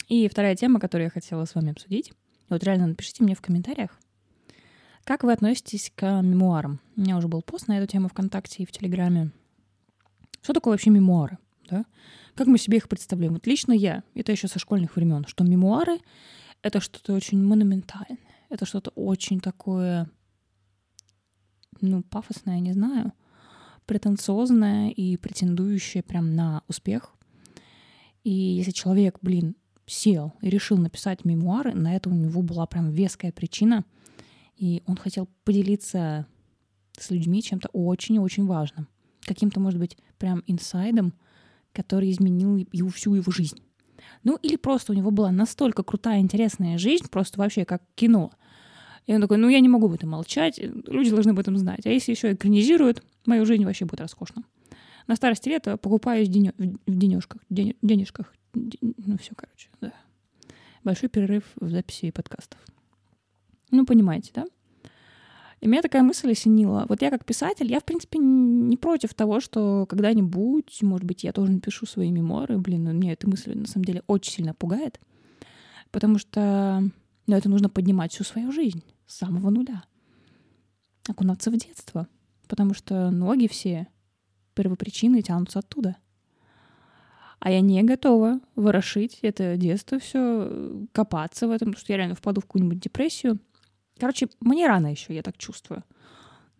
И 0.08 0.28
вторая 0.28 0.54
тема, 0.56 0.80
которую 0.80 1.06
я 1.06 1.10
хотела 1.10 1.44
с 1.44 1.54
вами 1.54 1.72
обсудить. 1.72 2.12
Вот 2.48 2.62
реально 2.62 2.88
напишите 2.88 3.24
мне 3.24 3.34
в 3.34 3.40
комментариях, 3.40 3.98
как 5.04 5.24
вы 5.24 5.32
относитесь 5.32 5.92
к 5.94 6.22
мемуарам. 6.22 6.80
У 6.96 7.00
меня 7.00 7.16
уже 7.16 7.28
был 7.28 7.42
пост 7.42 7.68
на 7.68 7.78
эту 7.78 7.90
тему 7.90 8.08
ВКонтакте 8.08 8.62
и 8.62 8.66
в 8.66 8.72
Телеграме. 8.72 9.30
Что 10.42 10.52
такое 10.52 10.72
вообще 10.72 10.90
мемуары? 10.90 11.38
Да? 11.70 11.84
Как 12.34 12.46
мы 12.46 12.58
себе 12.58 12.78
их 12.78 12.88
представляем? 12.88 13.34
Вот 13.34 13.46
лично 13.46 13.72
я, 13.72 14.02
это 14.14 14.32
еще 14.32 14.48
со 14.48 14.58
школьных 14.58 14.96
времен, 14.96 15.24
что 15.26 15.44
мемуары— 15.44 15.98
это 16.62 16.80
что-то 16.80 17.14
очень 17.14 17.42
монументальное, 17.42 18.18
это 18.50 18.66
что-то 18.66 18.90
очень 18.90 19.40
такое 19.40 20.10
ну, 21.80 22.02
пафосное, 22.02 22.60
не 22.60 22.72
знаю, 22.72 23.12
претенциозное 23.86 24.90
и 24.90 25.16
претендующее 25.16 26.02
прям 26.02 26.34
на 26.34 26.62
успех. 26.68 27.14
И 28.22 28.30
если 28.30 28.70
человек, 28.70 29.18
блин, 29.20 29.56
сел 29.86 30.34
и 30.40 30.50
решил 30.50 30.78
написать 30.78 31.24
мемуары, 31.24 31.74
на 31.74 31.94
это 31.94 32.08
у 32.10 32.14
него 32.14 32.42
была 32.42 32.66
прям 32.66 32.90
веская 32.90 33.32
причина, 33.32 33.84
и 34.56 34.82
он 34.86 34.96
хотел 34.96 35.28
поделиться 35.44 36.26
с 36.98 37.10
людьми 37.10 37.42
чем-то 37.42 37.68
очень-очень 37.72 38.46
важным. 38.46 38.88
Каким-то, 39.22 39.60
может 39.60 39.80
быть, 39.80 39.96
прям 40.18 40.42
инсайдом, 40.46 41.14
который 41.72 42.10
изменил 42.10 42.56
его, 42.72 42.88
всю 42.88 43.14
его 43.14 43.32
жизнь. 43.32 43.58
Ну, 44.22 44.36
или 44.42 44.56
просто 44.56 44.92
у 44.92 44.94
него 44.94 45.10
была 45.10 45.30
настолько 45.32 45.82
крутая, 45.82 46.20
интересная 46.20 46.78
жизнь, 46.78 47.08
просто 47.10 47.38
вообще 47.38 47.64
как 47.64 47.82
кино. 47.94 48.30
И 49.06 49.14
он 49.14 49.20
такой, 49.20 49.36
ну, 49.38 49.48
я 49.48 49.60
не 49.60 49.68
могу 49.68 49.86
об 49.86 49.92
этом 49.92 50.10
молчать, 50.10 50.58
люди 50.58 51.10
должны 51.10 51.30
об 51.30 51.38
этом 51.38 51.56
знать. 51.58 51.84
А 51.86 51.90
если 51.90 52.12
еще 52.12 52.32
экранизируют, 52.32 53.02
мою 53.26 53.44
жизнь 53.44 53.64
вообще 53.64 53.84
будет 53.84 54.00
роскошно. 54.00 54.44
На 55.06 55.16
старости 55.16 55.48
лета 55.48 55.76
покупаюсь 55.76 56.28
денё... 56.28 56.52
в 56.56 56.96
денежках, 56.96 57.42
день... 57.50 57.76
денежках. 57.82 58.32
Ну, 58.54 59.18
все, 59.18 59.34
короче, 59.34 59.68
да. 59.80 59.92
Большой 60.82 61.08
перерыв 61.08 61.44
в 61.56 61.70
записи 61.70 62.10
подкастов. 62.10 62.60
Ну, 63.70 63.84
понимаете, 63.86 64.30
да? 64.34 64.46
И 65.60 65.66
меня 65.66 65.80
такая 65.80 66.02
мысль 66.02 66.30
осенила. 66.32 66.84
Вот 66.88 67.00
я 67.00 67.10
как 67.10 67.24
писатель, 67.24 67.70
я, 67.70 67.80
в 67.80 67.84
принципе, 67.84 68.18
не 68.18 68.76
против 68.76 69.14
того, 69.14 69.40
что 69.40 69.86
когда-нибудь, 69.86 70.82
может 70.82 71.06
быть, 71.06 71.24
я 71.24 71.32
тоже 71.32 71.52
напишу 71.52 71.86
свои 71.86 72.10
мемуары. 72.10 72.58
Блин, 72.58 72.84
ну, 72.84 72.92
меня 72.92 73.12
эта 73.12 73.28
мысль, 73.28 73.56
на 73.56 73.66
самом 73.66 73.86
деле, 73.86 74.02
очень 74.06 74.32
сильно 74.32 74.52
пугает. 74.52 75.00
Потому 75.90 76.18
что 76.18 76.82
ну, 77.26 77.36
это 77.36 77.48
нужно 77.48 77.68
поднимать 77.70 78.12
всю 78.12 78.24
свою 78.24 78.52
жизнь 78.52 78.82
с 79.06 79.16
самого 79.16 79.50
нуля. 79.50 79.84
Окунаться 81.08 81.50
в 81.50 81.56
детство. 81.56 82.08
Потому 82.46 82.74
что 82.74 83.10
ноги 83.10 83.46
все, 83.48 83.88
первопричины 84.54 85.22
тянутся 85.22 85.60
оттуда. 85.60 85.96
А 87.44 87.50
я 87.50 87.60
не 87.60 87.82
готова 87.82 88.40
ворошить 88.56 89.18
это 89.22 89.56
детство 89.56 89.98
все, 89.98 90.50
копаться 90.92 91.46
в 91.46 91.50
этом, 91.50 91.68
потому 91.68 91.80
что 91.80 91.92
я 91.92 91.98
реально 91.98 92.16
впаду 92.16 92.40
в 92.40 92.46
какую-нибудь 92.46 92.80
депрессию— 92.80 93.38
Короче, 93.98 94.28
мне 94.40 94.66
рано 94.66 94.88
еще, 94.90 95.14
я 95.14 95.22
так 95.22 95.36
чувствую. 95.38 95.84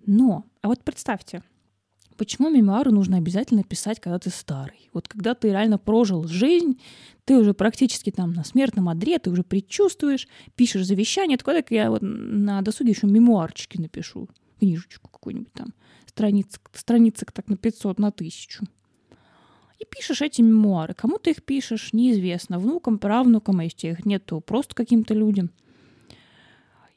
Но, 0.07 0.45
а 0.63 0.69
вот 0.69 0.85
представьте, 0.85 1.43
почему 2.17 2.49
мемуары 2.49 2.91
нужно 2.93 3.17
обязательно 3.17 3.65
писать, 3.65 4.01
когда 4.01 4.19
ты 4.19 4.31
старый? 4.31 4.91
Вот 4.93 5.09
когда 5.09 5.35
ты 5.35 5.49
реально 5.49 5.79
прожил 5.79 6.25
жизнь, 6.29 6.81
ты 7.25 7.37
уже 7.37 7.55
практически 7.55 8.11
там 8.11 8.33
на 8.33 8.45
смертном 8.45 8.89
одре, 8.89 9.19
ты 9.19 9.31
уже 9.31 9.43
предчувствуешь, 9.43 10.29
пишешь 10.55 10.87
завещание, 10.87 11.39
такое, 11.39 11.63
так 11.63 11.71
я 11.71 11.91
вот 11.91 12.03
на 12.03 12.63
досуге 12.63 12.91
еще 12.91 13.07
мемуарчики 13.07 13.81
напишу, 13.81 14.29
книжечку 14.61 15.11
какую-нибудь 15.11 15.53
там, 15.53 15.75
страниц, 16.07 16.61
страницок 16.73 17.33
так 17.33 17.49
на 17.49 17.57
500, 17.57 17.99
на 17.99 18.13
тысячу. 18.13 18.65
И 19.79 19.85
пишешь 19.85 20.23
эти 20.23 20.41
мемуары. 20.41 20.95
Кому 20.95 21.19
ты 21.19 21.31
их 21.31 21.43
пишешь, 21.45 21.93
неизвестно. 21.93 22.59
Внукам, 22.59 22.99
правнукам, 22.99 23.61
а 23.61 23.65
если 23.65 23.89
их 23.89 24.07
нет, 24.07 24.25
то 24.25 24.41
просто 24.41 24.75
каким-то 24.75 25.15
людям– 25.15 25.51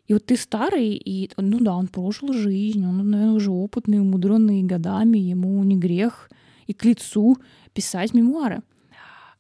и 0.08 0.14
вот 0.14 0.26
ты 0.26 0.38
старый, 0.38 0.96
и, 0.96 1.30
ну 1.36 1.60
да, 1.60 1.76
он 1.76 1.88
прожил 1.88 2.32
жизнь, 2.32 2.86
он, 2.86 3.10
наверное, 3.10 3.36
уже 3.36 3.52
опытный, 3.52 4.00
умудренный 4.00 4.64
годами, 4.64 5.18
ему 5.18 5.62
не 5.64 5.76
грех 5.76 6.30
и 6.66 6.74
к 6.74 6.86
лицу 6.86 7.38
писать 7.74 8.14
мемуары. 8.14 8.62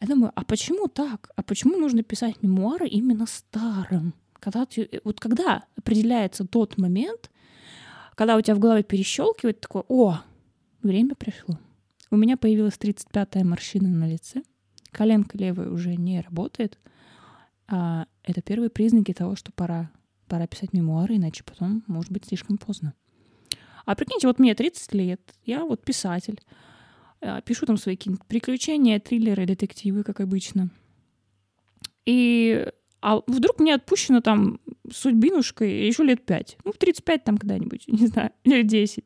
Я 0.01 0.07
думаю, 0.07 0.31
а 0.35 0.43
почему 0.43 0.87
так? 0.87 1.31
А 1.35 1.41
почему 1.41 1.77
нужно 1.77 2.03
писать 2.03 2.43
мемуары 2.43 2.87
именно 2.87 3.25
старым? 3.27 4.13
Когда 4.39 4.65
ты, 4.65 5.01
вот 5.05 5.19
когда 5.21 5.63
определяется 5.77 6.45
тот 6.45 6.77
момент, 6.77 7.31
когда 8.15 8.35
у 8.35 8.41
тебя 8.41 8.55
в 8.55 8.59
голове 8.59 8.83
перещелкивает 8.83 9.61
такое, 9.61 9.83
о, 9.87 10.19
время 10.83 11.15
пришло. 11.15 11.57
У 12.09 12.17
меня 12.17 12.37
появилась 12.37 12.77
35-я 12.79 13.43
морщина 13.43 13.89
на 13.89 14.07
лице, 14.07 14.43
коленка 14.91 15.37
левая 15.37 15.69
уже 15.69 15.95
не 15.95 16.21
работает. 16.21 16.77
А 17.67 18.05
это 18.23 18.41
первые 18.41 18.69
признаки 18.69 19.13
того, 19.13 19.35
что 19.35 19.51
пора 19.51 19.91
пора 20.27 20.47
писать 20.47 20.73
мемуары, 20.73 21.15
иначе 21.15 21.43
потом 21.43 21.83
может 21.87 22.11
быть 22.11 22.25
слишком 22.25 22.57
поздно. 22.57 22.93
А 23.85 23.95
прикиньте, 23.95 24.27
вот 24.27 24.39
мне 24.39 24.53
30 24.53 24.93
лет, 24.93 25.21
я 25.45 25.63
вот 25.63 25.83
писатель, 25.83 26.41
э, 27.21 27.41
пишу 27.45 27.65
там 27.65 27.77
свои 27.77 27.95
какие-нибудь 27.95 28.25
приключения, 28.27 28.99
триллеры, 28.99 29.45
детективы, 29.45 30.03
как 30.03 30.19
обычно. 30.19 30.69
И 32.05 32.67
а 32.99 33.21
вдруг 33.27 33.59
мне 33.59 33.75
отпущено 33.75 34.21
там 34.21 34.59
судьбинушкой 34.91 35.87
еще 35.87 36.03
лет 36.03 36.25
пять. 36.25 36.57
Ну, 36.65 36.73
в 36.73 36.77
35 36.77 37.23
там 37.23 37.37
когда-нибудь, 37.37 37.83
не 37.87 38.07
знаю, 38.07 38.31
лет 38.43 38.67
10. 38.67 39.05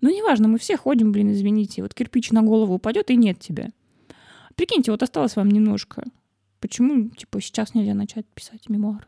Ну, 0.00 0.14
неважно, 0.14 0.48
мы 0.48 0.58
все 0.58 0.76
ходим, 0.76 1.12
блин, 1.12 1.32
извините. 1.32 1.82
Вот 1.82 1.94
кирпич 1.94 2.30
на 2.30 2.42
голову 2.42 2.74
упадет, 2.74 3.10
и 3.10 3.16
нет 3.16 3.38
тебя. 3.38 3.70
Прикиньте, 4.54 4.90
вот 4.90 5.02
осталось 5.02 5.36
вам 5.36 5.50
немножко. 5.50 6.04
Почему, 6.60 7.10
типа, 7.10 7.40
сейчас 7.40 7.74
нельзя 7.74 7.94
начать 7.94 8.26
писать 8.26 8.68
мемуары? 8.68 9.06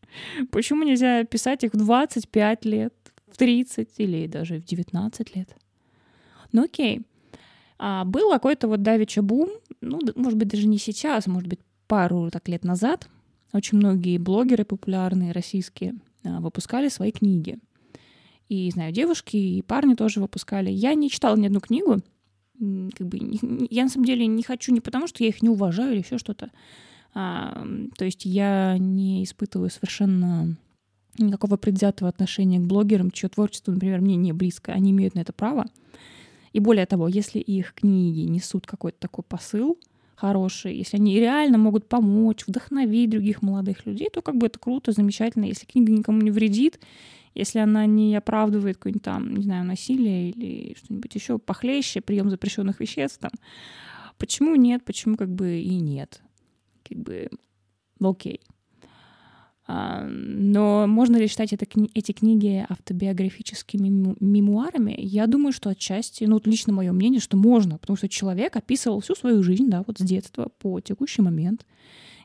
Почему 0.50 0.82
нельзя 0.82 1.24
писать 1.24 1.64
их 1.64 1.72
в 1.74 1.76
25 1.76 2.64
лет, 2.64 2.94
в 3.30 3.36
30 3.36 3.88
или 3.98 4.26
даже 4.26 4.58
в 4.60 4.64
19 4.64 5.36
лет? 5.36 5.56
Ну 6.52 6.64
окей. 6.64 7.02
А, 7.78 8.04
был 8.04 8.30
какой-то 8.30 8.68
вот 8.68 8.82
давеча 8.82 9.22
бум, 9.22 9.50
ну, 9.80 10.00
может 10.16 10.38
быть, 10.38 10.48
даже 10.48 10.66
не 10.66 10.78
сейчас, 10.78 11.26
может 11.26 11.48
быть, 11.48 11.60
пару 11.86 12.30
так 12.30 12.48
лет 12.48 12.64
назад. 12.64 13.08
Очень 13.52 13.78
многие 13.78 14.18
блогеры 14.18 14.64
популярные 14.64 15.32
российские 15.32 15.94
а, 16.24 16.40
выпускали 16.40 16.88
свои 16.88 17.12
книги. 17.12 17.58
И, 18.48 18.70
знаю, 18.70 18.92
девушки 18.92 19.36
и 19.36 19.62
парни 19.62 19.94
тоже 19.94 20.20
выпускали. 20.20 20.70
Я 20.70 20.94
не 20.94 21.10
читала 21.10 21.36
ни 21.36 21.46
одну 21.46 21.60
книгу. 21.60 21.98
Как 22.58 23.06
бы, 23.06 23.18
я 23.70 23.84
на 23.84 23.90
самом 23.90 24.06
деле 24.06 24.26
не 24.26 24.42
хочу 24.42 24.72
не 24.72 24.80
потому, 24.80 25.06
что 25.06 25.22
я 25.22 25.28
их 25.28 25.42
не 25.42 25.48
уважаю 25.48 25.92
или 25.92 26.00
еще 26.00 26.18
что-то. 26.18 26.50
А, 27.14 27.66
то 27.96 28.04
есть 28.04 28.24
я 28.24 28.76
не 28.78 29.24
испытываю 29.24 29.70
совершенно 29.70 30.56
никакого 31.18 31.56
предвзятого 31.56 32.08
отношения 32.08 32.58
к 32.58 32.66
блогерам, 32.66 33.10
чье 33.10 33.28
творчество, 33.28 33.72
например, 33.72 34.00
мне 34.00 34.16
не 34.16 34.32
близко. 34.32 34.72
Они 34.72 34.92
имеют 34.92 35.14
на 35.14 35.20
это 35.20 35.32
право. 35.32 35.66
И 36.52 36.60
более 36.60 36.86
того, 36.86 37.08
если 37.08 37.38
их 37.38 37.74
книги 37.74 38.20
несут 38.20 38.66
какой-то 38.66 38.98
такой 38.98 39.24
посыл 39.24 39.78
хороший, 40.14 40.76
если 40.76 40.96
они 40.96 41.18
реально 41.20 41.58
могут 41.58 41.88
помочь, 41.88 42.44
вдохновить 42.46 43.10
других 43.10 43.42
молодых 43.42 43.86
людей, 43.86 44.08
то 44.12 44.20
как 44.22 44.36
бы 44.36 44.46
это 44.46 44.58
круто, 44.58 44.92
замечательно. 44.92 45.44
Если 45.44 45.66
книга 45.66 45.92
никому 45.92 46.20
не 46.22 46.30
вредит, 46.30 46.80
если 47.38 47.60
она 47.60 47.86
не 47.86 48.14
оправдывает 48.16 48.76
какое-нибудь 48.76 49.02
там, 49.02 49.34
не 49.34 49.42
знаю, 49.42 49.64
насилие 49.64 50.30
или 50.30 50.76
что-нибудь 50.76 51.14
еще 51.14 51.38
похлеще, 51.38 52.00
прием 52.00 52.28
запрещенных 52.28 52.80
веществ, 52.80 53.18
там, 53.18 53.30
почему 54.18 54.54
нет, 54.56 54.84
почему 54.84 55.16
как 55.16 55.30
бы 55.30 55.60
и 55.60 55.80
нет 55.80 56.22
как 56.88 56.98
бы 56.98 57.28
окей. 58.00 58.40
А, 59.70 60.06
но 60.08 60.86
можно 60.86 61.16
ли 61.16 61.26
считать 61.26 61.52
это, 61.52 61.66
эти 61.94 62.12
книги 62.12 62.64
автобиографическими 62.68 64.16
мемуарами? 64.18 64.94
Я 64.98 65.26
думаю, 65.26 65.52
что 65.52 65.68
отчасти, 65.68 66.24
ну, 66.24 66.34
вот 66.34 66.46
лично 66.46 66.72
мое 66.72 66.90
мнение, 66.92 67.20
что 67.20 67.36
можно, 67.36 67.76
потому 67.76 67.96
что 67.96 68.08
человек 68.08 68.56
описывал 68.56 69.00
всю 69.00 69.14
свою 69.14 69.42
жизнь, 69.42 69.68
да, 69.68 69.84
вот 69.86 69.98
с 69.98 70.02
детства 70.02 70.50
по 70.58 70.80
текущий 70.80 71.20
момент, 71.20 71.66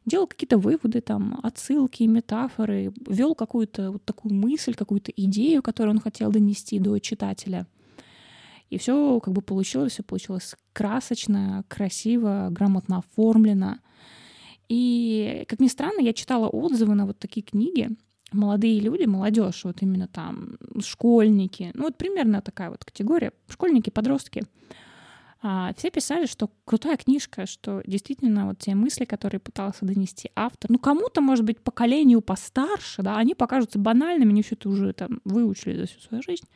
делал 0.05 0.27
какие-то 0.27 0.57
выводы, 0.57 1.01
там, 1.01 1.39
отсылки, 1.43 2.03
метафоры, 2.03 2.93
вел 3.07 3.36
какую-то 3.36 3.91
вот 3.91 4.05
такую 4.05 4.33
мысль, 4.33 4.74
какую-то 4.74 5.12
идею, 5.15 5.62
которую 5.62 5.95
он 5.95 6.01
хотел 6.01 6.31
донести 6.31 6.79
до 6.79 7.00
читателя. 7.00 7.67
И 8.69 8.77
все 8.77 9.19
как 9.19 9.33
бы 9.33 9.41
получилось, 9.41 9.93
все 9.93 10.03
получилось 10.03 10.55
красочно, 10.74 11.63
красиво, 11.67 12.48
грамотно 12.51 13.00
оформлено— 13.00 13.77
и, 14.69 15.45
как 15.48 15.60
ни 15.60 15.67
странно, 15.67 16.00
я 16.01 16.13
читала 16.13 16.48
отзывы 16.48 16.95
на 16.95 17.05
вот 17.05 17.19
такие 17.19 17.43
книги. 17.43 17.89
Молодые 18.31 18.79
люди, 18.79 19.05
молодежь, 19.05 19.63
вот 19.63 19.81
именно 19.81 20.07
там, 20.07 20.57
школьники, 20.79 21.69
ну 21.75 21.83
вот 21.83 21.95
примерно 21.95 22.41
такая 22.41 22.72
вот 22.72 22.83
категория, 22.83 23.31
школьники, 23.48 23.91
подростки. 23.91 24.43
А, 25.46 25.74
все 25.76 25.92
писали, 25.92 26.26
что 26.26 26.50
крутая 26.64 26.96
книжка, 26.96 27.46
что 27.46 27.82
действительно 27.86 28.48
вот 28.48 28.60
те 28.60 28.76
мысли, 28.76 29.04
которые 29.04 29.42
пытался 29.42 29.86
донести 29.86 30.32
автор, 30.38 30.72
ну 30.72 30.80
кому-то, 30.80 31.20
может 31.20 31.44
быть, 31.44 31.60
поколению 31.60 32.22
постарше, 32.22 33.02
да, 33.02 33.18
они 33.18 33.36
покажутся 33.36 33.78
банальными, 33.78 34.30
они 34.30 34.42
все 34.42 34.56
это 34.56 34.70
уже 34.70 34.94
там 34.94 35.20
выучили 35.26 35.76
за 35.76 35.86
всю 35.86 36.00
свою 36.00 36.24
жизнь. 36.24 36.48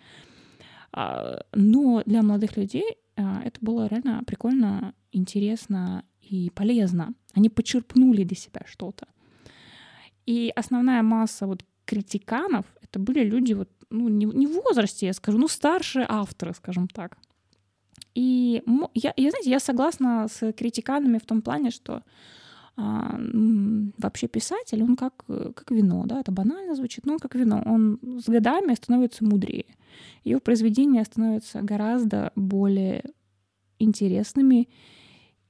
А, 0.93 1.41
но 1.53 2.01
для 2.05 2.21
молодых 2.23 2.55
людей 2.55 2.95
а, 3.17 3.41
это 3.43 3.59
было 3.59 3.87
реально 3.87 4.23
прикольно, 4.25 4.93
интересно 5.11 6.05
и 6.21 6.49
полезно. 6.51 7.13
Они 7.33 7.49
почерпнули 7.49 8.23
для 8.23 8.37
себя 8.37 8.61
что-то. 8.65 9.05
И 10.25 10.49
основная 10.55 11.01
масса 11.01 11.45
вот 11.45 11.65
критиканов— 11.83 12.65
это 12.81 12.99
были 12.99 13.25
люди 13.25 13.51
вот, 13.51 13.69
ну, 13.89 14.07
не, 14.07 14.25
не 14.25 14.47
в 14.47 14.53
возрасте, 14.53 15.07
я 15.07 15.13
скажу, 15.13 15.37
ну, 15.37 15.49
старшие 15.49 16.05
авторы, 16.07 16.53
скажем 16.53 16.87
так. 16.87 17.17
И 18.17 18.63
я, 18.95 19.13
я, 19.15 19.29
знаете, 19.29 19.51
я 19.51 19.59
согласна 19.59 20.27
с 20.27 20.51
критиканами 20.53 21.19
в 21.19 21.25
том 21.27 21.43
плане, 21.43 21.69
что 21.69 22.01
а, 22.75 23.15
вообще 23.99 24.27
писатель, 24.27 24.81
он 24.81 24.95
как, 24.95 25.23
как 25.27 25.69
вино, 25.69 26.03
да, 26.07 26.19
это 26.19 26.31
банально 26.31 26.73
звучит, 26.73 27.05
но 27.05 27.13
он 27.13 27.19
как 27.19 27.35
вино, 27.35 27.61
он 27.63 27.99
с 28.19 28.27
годами 28.27 28.73
становится 28.73 29.23
мудрее. 29.23 29.65
ее 30.23 30.39
произведения 30.39 31.05
становятся 31.05 31.61
гораздо 31.61 32.31
более 32.35 33.03
интересными. 33.77 34.67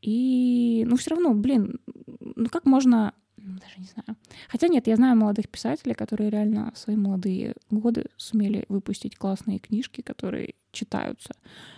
И, 0.01 0.83
ну, 0.89 0.97
все 0.97 1.11
равно, 1.11 1.35
блин, 1.35 1.79
ну 2.19 2.49
как 2.49 2.65
можно 2.65 3.13
даже 3.37 3.79
не 3.79 3.85
знаю. 3.85 4.17
Хотя 4.49 4.67
нет, 4.67 4.87
я 4.87 4.95
знаю 4.95 5.17
молодых 5.17 5.49
писателей, 5.49 5.93
которые 5.93 6.29
реально 6.29 6.71
в 6.73 6.77
свои 6.77 6.95
молодые 6.95 7.55
годы 7.69 8.05
сумели 8.17 8.65
выпустить 8.69 9.15
классные 9.15 9.59
книжки, 9.59 10.01
которые 10.01 10.55
читаются. 10.71 11.35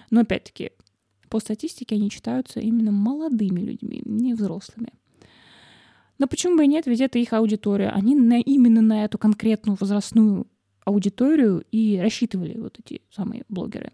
Но 0.09 0.21
опять-таки, 0.21 0.71
по 1.29 1.39
статистике 1.39 1.95
они 1.95 2.09
читаются 2.09 2.59
именно 2.59 2.91
молодыми 2.91 3.61
людьми, 3.61 4.01
не 4.05 4.33
взрослыми. 4.33 4.93
Но 6.17 6.27
почему 6.27 6.57
бы 6.57 6.65
и 6.65 6.67
нет, 6.67 6.85
ведь 6.85 7.01
это 7.01 7.17
их 7.17 7.33
аудитория. 7.33 7.89
Они 7.89 8.15
на, 8.15 8.39
именно 8.39 8.81
на 8.81 9.05
эту 9.05 9.17
конкретную 9.17 9.77
возрастную 9.79 10.47
аудиторию 10.83 11.63
и 11.71 11.97
рассчитывали 11.99 12.57
вот 12.57 12.79
эти 12.79 13.01
самые 13.11 13.43
блогеры. 13.47 13.93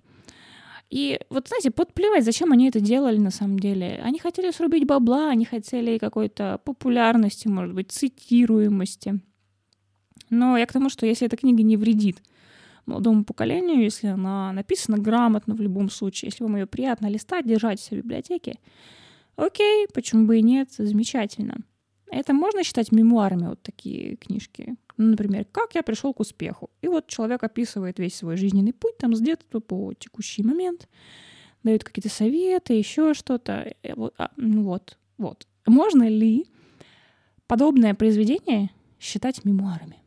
И 0.90 1.20
вот, 1.30 1.48
знаете, 1.48 1.72
подплевать, 1.72 2.24
зачем 2.24 2.52
они 2.52 2.68
это 2.68 2.80
делали 2.80 3.18
на 3.18 3.32
самом 3.32 3.60
деле. 3.60 4.00
Они 4.04 4.20
хотели 4.20 4.52
срубить 4.52 4.86
бабла, 4.86 5.30
они 5.30 5.46
хотели 5.46 5.98
какой-то 5.98 6.62
популярности, 6.64 7.48
может 7.48 7.74
быть, 7.74 7.92
цитируемости. 7.92 9.20
Но 10.30 10.58
я 10.58 10.66
к 10.66 10.74
тому, 10.74 10.90
что 10.90 11.06
если 11.06 11.28
эта 11.28 11.38
книга 11.38 11.64
не 11.64 11.78
вредит 11.78 12.22
молодому 12.86 13.24
поколению, 13.26 13.82
если 13.82 14.08
она 14.08 14.52
написана 14.54 14.98
грамотно 14.98 15.56
в 15.56 15.62
любом 15.62 15.90
случае, 15.90 16.30
если 16.32 16.44
вам 16.44 16.56
ее 16.56 16.68
приятно 16.68 17.08
листать, 17.08 17.48
держать 17.48 17.82
в 17.82 17.92
библиотеке, 17.92 18.60
окей, 19.36 19.88
почему 19.94 20.28
бы 20.28 20.38
и 20.38 20.44
нет, 20.44 20.70
замечательно. 20.78 21.58
Это 22.12 22.34
можно 22.34 22.64
считать 22.64 22.92
мемуарами, 22.92 23.48
вот 23.48 23.62
такие 23.62 24.16
книжки. 24.16 24.76
Ну, 24.98 25.12
например, 25.12 25.46
«Как 25.52 25.76
я 25.76 25.84
пришел 25.84 26.14
к 26.14 26.20
успеху». 26.20 26.70
И 26.82 26.88
вот 26.88 27.08
человек 27.08 27.44
описывает 27.44 28.00
весь 28.00 28.16
свой 28.16 28.38
жизненный 28.38 28.74
путь 28.74 28.98
там 28.98 29.16
с 29.16 29.20
детства 29.20 29.60
по 29.60 29.94
текущий 29.94 30.44
момент, 30.44 30.88
дает 31.64 31.84
какие-то 31.84 32.10
советы, 32.10 32.74
еще 32.74 33.14
что-то. 33.14 33.74
Вот, 33.96 34.14
а, 34.18 34.32
ну 34.38 34.64
вот, 34.64 34.98
вот. 35.18 35.48
Можно 35.66 36.08
ли 36.08 36.46
подобное 37.48 37.96
произведение 37.96 38.70
считать 39.00 39.44
мемуарами? 39.44 39.98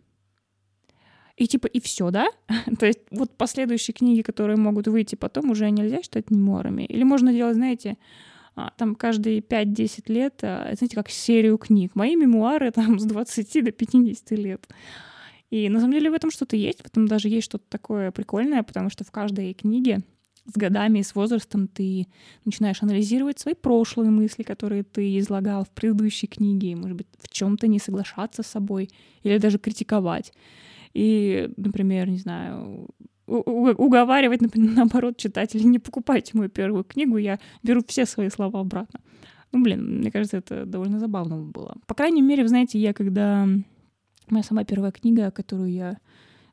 И 1.37 1.47
типа, 1.47 1.67
и 1.67 1.81
все, 1.81 2.11
да? 2.11 2.29
То 2.79 2.87
есть 2.87 3.01
вот 3.11 3.37
последующие 3.37 3.95
книги, 3.95 4.23
которые 4.23 4.57
могут 4.57 4.89
выйти 4.89 5.15
потом, 5.15 5.51
уже 5.51 5.71
нельзя 5.71 6.03
считать 6.03 6.31
мемуарами? 6.31 6.83
Или 6.83 7.03
можно 7.03 7.33
делать, 7.33 7.57
знаете, 7.57 7.97
там 8.77 8.95
каждые 8.95 9.41
5-10 9.41 10.09
лет, 10.09 10.41
а, 10.43 10.73
знаете, 10.75 10.97
как 10.97 11.11
серию 11.11 11.59
книг. 11.59 11.95
Мои 11.95 12.17
мемуары 12.17 12.71
там 12.71 12.99
с 12.99 13.05
20 13.05 13.65
до 13.65 13.73
50 13.73 14.31
лет. 14.33 14.69
И 15.51 15.69
на 15.69 15.81
самом 15.81 15.95
деле 15.95 16.11
в 16.11 16.15
этом 16.15 16.31
что-то 16.31 16.57
есть, 16.57 16.83
в 16.83 16.87
этом 16.87 17.09
даже 17.09 17.29
есть 17.29 17.47
что-то 17.47 17.65
такое 17.69 18.11
прикольное, 18.11 18.63
потому 18.63 18.91
что 18.91 19.05
в 19.05 19.11
каждой 19.11 19.55
книге 19.55 20.03
с 20.47 20.57
годами 20.57 21.01
и 21.01 21.03
с 21.03 21.15
возрастом 21.15 21.69
ты 21.69 22.07
начинаешь 22.45 22.83
анализировать 22.83 23.39
свои 23.39 23.55
прошлые 23.55 24.11
мысли, 24.11 24.43
которые 24.43 24.83
ты 24.83 25.19
излагал 25.19 25.65
в 25.65 25.71
предыдущей 25.71 26.27
книге, 26.27 26.73
и, 26.73 26.75
может 26.75 26.97
быть, 26.97 27.07
в 27.19 27.29
чем-то 27.29 27.67
не 27.67 27.79
соглашаться 27.79 28.43
с 28.43 28.47
собой 28.47 28.91
или 29.23 29.39
даже 29.39 29.59
критиковать. 29.59 30.33
И, 30.95 31.51
например, 31.57 32.09
не 32.09 32.19
знаю, 32.19 32.89
уговаривать, 33.29 34.41
например, 34.41 34.73
наоборот, 34.77 35.17
читателей, 35.17 35.65
не 35.65 35.79
покупайте 35.79 36.37
мою 36.37 36.51
первую 36.51 36.85
книгу, 36.85 37.17
я 37.19 37.39
беру 37.63 37.83
все 37.87 38.07
свои 38.07 38.31
слова 38.31 38.61
обратно. 38.61 39.01
Ну, 39.53 39.63
блин, 39.63 39.99
мне 39.99 40.11
кажется, 40.11 40.39
это 40.39 40.67
довольно 40.67 40.99
забавно 40.99 41.39
было. 41.39 41.77
По 41.87 41.95
крайней 41.95 42.23
мере, 42.23 42.43
вы 42.43 42.49
знаете, 42.49 42.79
я 42.79 42.93
когда... 42.93 43.49
Моя 44.29 44.43
самая 44.43 44.67
первая 44.67 44.93
книга, 44.93 45.31
которую 45.31 45.73
я 45.73 45.97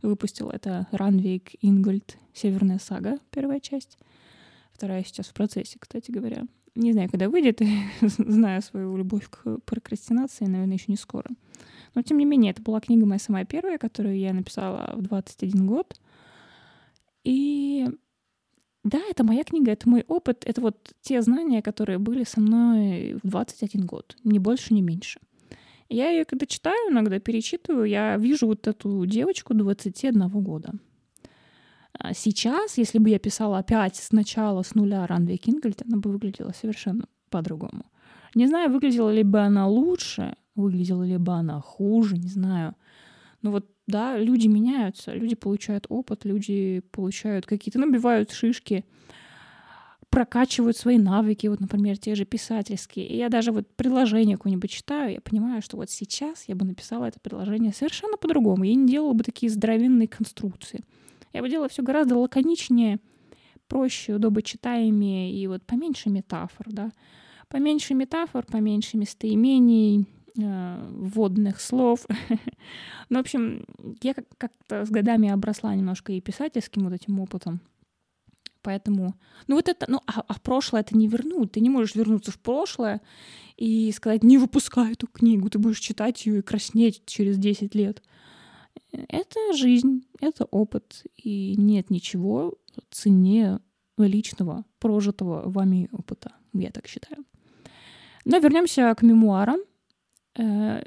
выпустила, 0.01 0.51
это 0.51 0.87
Ранвейк 0.91 1.55
Ингольд 1.61 2.17
«Северная 2.33 2.79
сага», 2.79 3.17
первая 3.31 3.59
часть. 3.59 3.97
Вторая 4.71 5.03
сейчас 5.03 5.27
в 5.27 5.33
процессе, 5.33 5.77
кстати 5.77 6.09
говоря. 6.09 6.43
Не 6.75 6.93
знаю, 6.93 7.09
когда 7.09 7.29
выйдет, 7.29 7.61
знаю 8.01 8.61
свою 8.61 8.95
любовь 8.95 9.29
к 9.29 9.59
прокрастинации, 9.65 10.45
наверное, 10.45 10.75
еще 10.75 10.85
не 10.87 10.97
скоро. 10.97 11.29
Но, 11.95 12.01
тем 12.01 12.17
не 12.17 12.25
менее, 12.25 12.51
это 12.51 12.61
была 12.61 12.79
книга 12.79 13.05
моя 13.05 13.19
самая 13.19 13.45
первая, 13.45 13.77
которую 13.77 14.17
я 14.17 14.33
написала 14.33 14.93
в 14.95 15.01
21 15.01 15.65
год. 15.65 15.99
И 17.25 17.87
да, 18.83 18.99
это 19.09 19.23
моя 19.23 19.43
книга, 19.43 19.71
это 19.71 19.89
мой 19.89 20.05
опыт, 20.07 20.43
это 20.45 20.61
вот 20.61 20.93
те 21.01 21.21
знания, 21.21 21.61
которые 21.61 21.97
были 21.97 22.23
со 22.23 22.39
мной 22.39 23.17
в 23.21 23.27
21 23.27 23.85
год, 23.85 24.15
ни 24.23 24.37
больше, 24.37 24.75
ни 24.75 24.81
меньше. 24.81 25.19
Я 25.89 26.09
ее, 26.11 26.23
когда 26.23 26.45
читаю, 26.45 26.91
иногда 26.91 27.19
перечитываю, 27.19 27.85
я 27.85 28.15
вижу 28.17 28.45
вот 28.45 28.67
эту 28.67 29.05
девочку 29.07 29.55
21 29.55 30.29
года. 30.29 30.73
А 31.93 32.13
сейчас, 32.13 32.77
если 32.77 32.99
бы 32.99 33.09
я 33.09 33.17
писала 33.17 33.57
опять 33.57 33.95
сначала, 33.95 34.61
с 34.61 34.75
нуля 34.75 35.07
Ранвей 35.07 35.37
Кингельт, 35.37 35.81
она 35.81 35.97
бы 35.97 36.11
выглядела 36.11 36.51
совершенно 36.51 37.07
по-другому. 37.29 37.85
Не 38.35 38.47
знаю, 38.47 38.71
выглядела 38.71 39.09
ли 39.09 39.23
бы 39.23 39.39
она 39.39 39.67
лучше, 39.67 40.35
выглядела 40.55 41.03
ли 41.03 41.17
бы 41.17 41.33
она 41.33 41.59
хуже, 41.59 42.17
не 42.17 42.27
знаю. 42.27 42.75
Но 43.45 43.51
вот 43.51 43.67
да, 43.85 44.17
люди 44.17 44.47
меняются, 44.47 45.13
люди 45.13 45.35
получают 45.35 45.85
опыт, 45.89 46.25
люди 46.25 46.81
получают 46.91 47.45
какие-то, 47.45 47.77
набивают 47.77 48.31
шишки, 48.31 48.85
прокачивают 50.09 50.75
свои 50.77 50.97
навыки, 50.97 51.45
вот, 51.45 51.59
например, 51.59 51.99
те 51.99 52.15
же 52.15 52.25
писательские. 52.25 53.05
И 53.05 53.15
я 53.15 53.29
даже 53.29 53.51
вот 53.51 53.67
предложение 53.75 54.37
какое-нибудь 54.37 54.71
читаю, 54.71 55.13
я 55.13 55.21
понимаю, 55.21 55.61
что 55.61 55.77
вот 55.77 55.91
сейчас 55.91 56.45
я 56.47 56.55
бы 56.55 56.65
написала 56.65 57.05
это 57.05 57.19
предложение 57.19 57.71
совершенно 57.71 58.17
по-другому. 58.17 58.63
Я 58.63 58.73
не 58.73 58.87
делала 58.87 59.13
бы 59.13 59.23
такие 59.23 59.51
здоровенные 59.51 60.07
конструкции. 60.07 60.83
Я 61.31 61.43
бы 61.43 61.49
делала 61.49 61.69
все 61.69 61.83
гораздо 61.83 62.17
лаконичнее, 62.17 62.97
проще, 63.67 64.15
удобочитаемее 64.15 65.31
и 65.31 65.45
вот 65.45 65.63
поменьше 65.67 66.09
метафор, 66.09 66.65
да. 66.71 66.91
Поменьше 67.47 67.93
метафор, 67.93 68.43
поменьше 68.43 68.97
местоимений, 68.97 70.07
вводных 70.35 71.61
слов. 71.61 72.05
ну, 73.09 73.17
в 73.17 73.21
общем, 73.21 73.65
я 74.01 74.13
как-то 74.13 74.85
с 74.85 74.89
годами 74.89 75.29
обросла 75.29 75.73
немножко 75.75 76.11
и 76.11 76.21
писательским 76.21 76.83
вот 76.83 76.93
этим 76.93 77.19
опытом. 77.19 77.61
Поэтому, 78.61 79.13
ну 79.45 79.57
вот 79.57 79.69
это, 79.69 79.85
ну 79.87 80.01
а, 80.07 80.23
а 80.27 80.39
прошлое 80.39 80.81
это 80.81 80.97
не 80.97 81.07
вернуть. 81.07 81.51
Ты 81.51 81.59
не 81.59 81.69
можешь 81.69 81.93
вернуться 81.93 82.31
в 82.31 82.39
прошлое 82.39 82.99
и 83.57 83.91
сказать, 83.91 84.23
не 84.23 84.39
выпускай 84.39 84.93
эту 84.93 85.05
книгу, 85.05 85.49
ты 85.49 85.59
будешь 85.59 85.79
читать 85.79 86.25
ее 86.25 86.39
и 86.39 86.41
краснеть 86.41 87.03
через 87.05 87.37
10 87.37 87.75
лет. 87.75 88.01
Это 88.91 89.53
жизнь, 89.53 90.07
это 90.19 90.45
опыт, 90.45 91.03
и 91.15 91.55
нет 91.57 91.91
ничего 91.91 92.55
цене 92.89 93.59
личного, 93.97 94.65
прожитого 94.79 95.47
вами 95.47 95.87
опыта, 95.91 96.33
я 96.53 96.71
так 96.71 96.87
считаю. 96.87 97.23
Но 98.25 98.39
вернемся 98.39 98.93
к 98.95 99.03
мемуарам. 99.03 99.59
Э, 100.37 100.81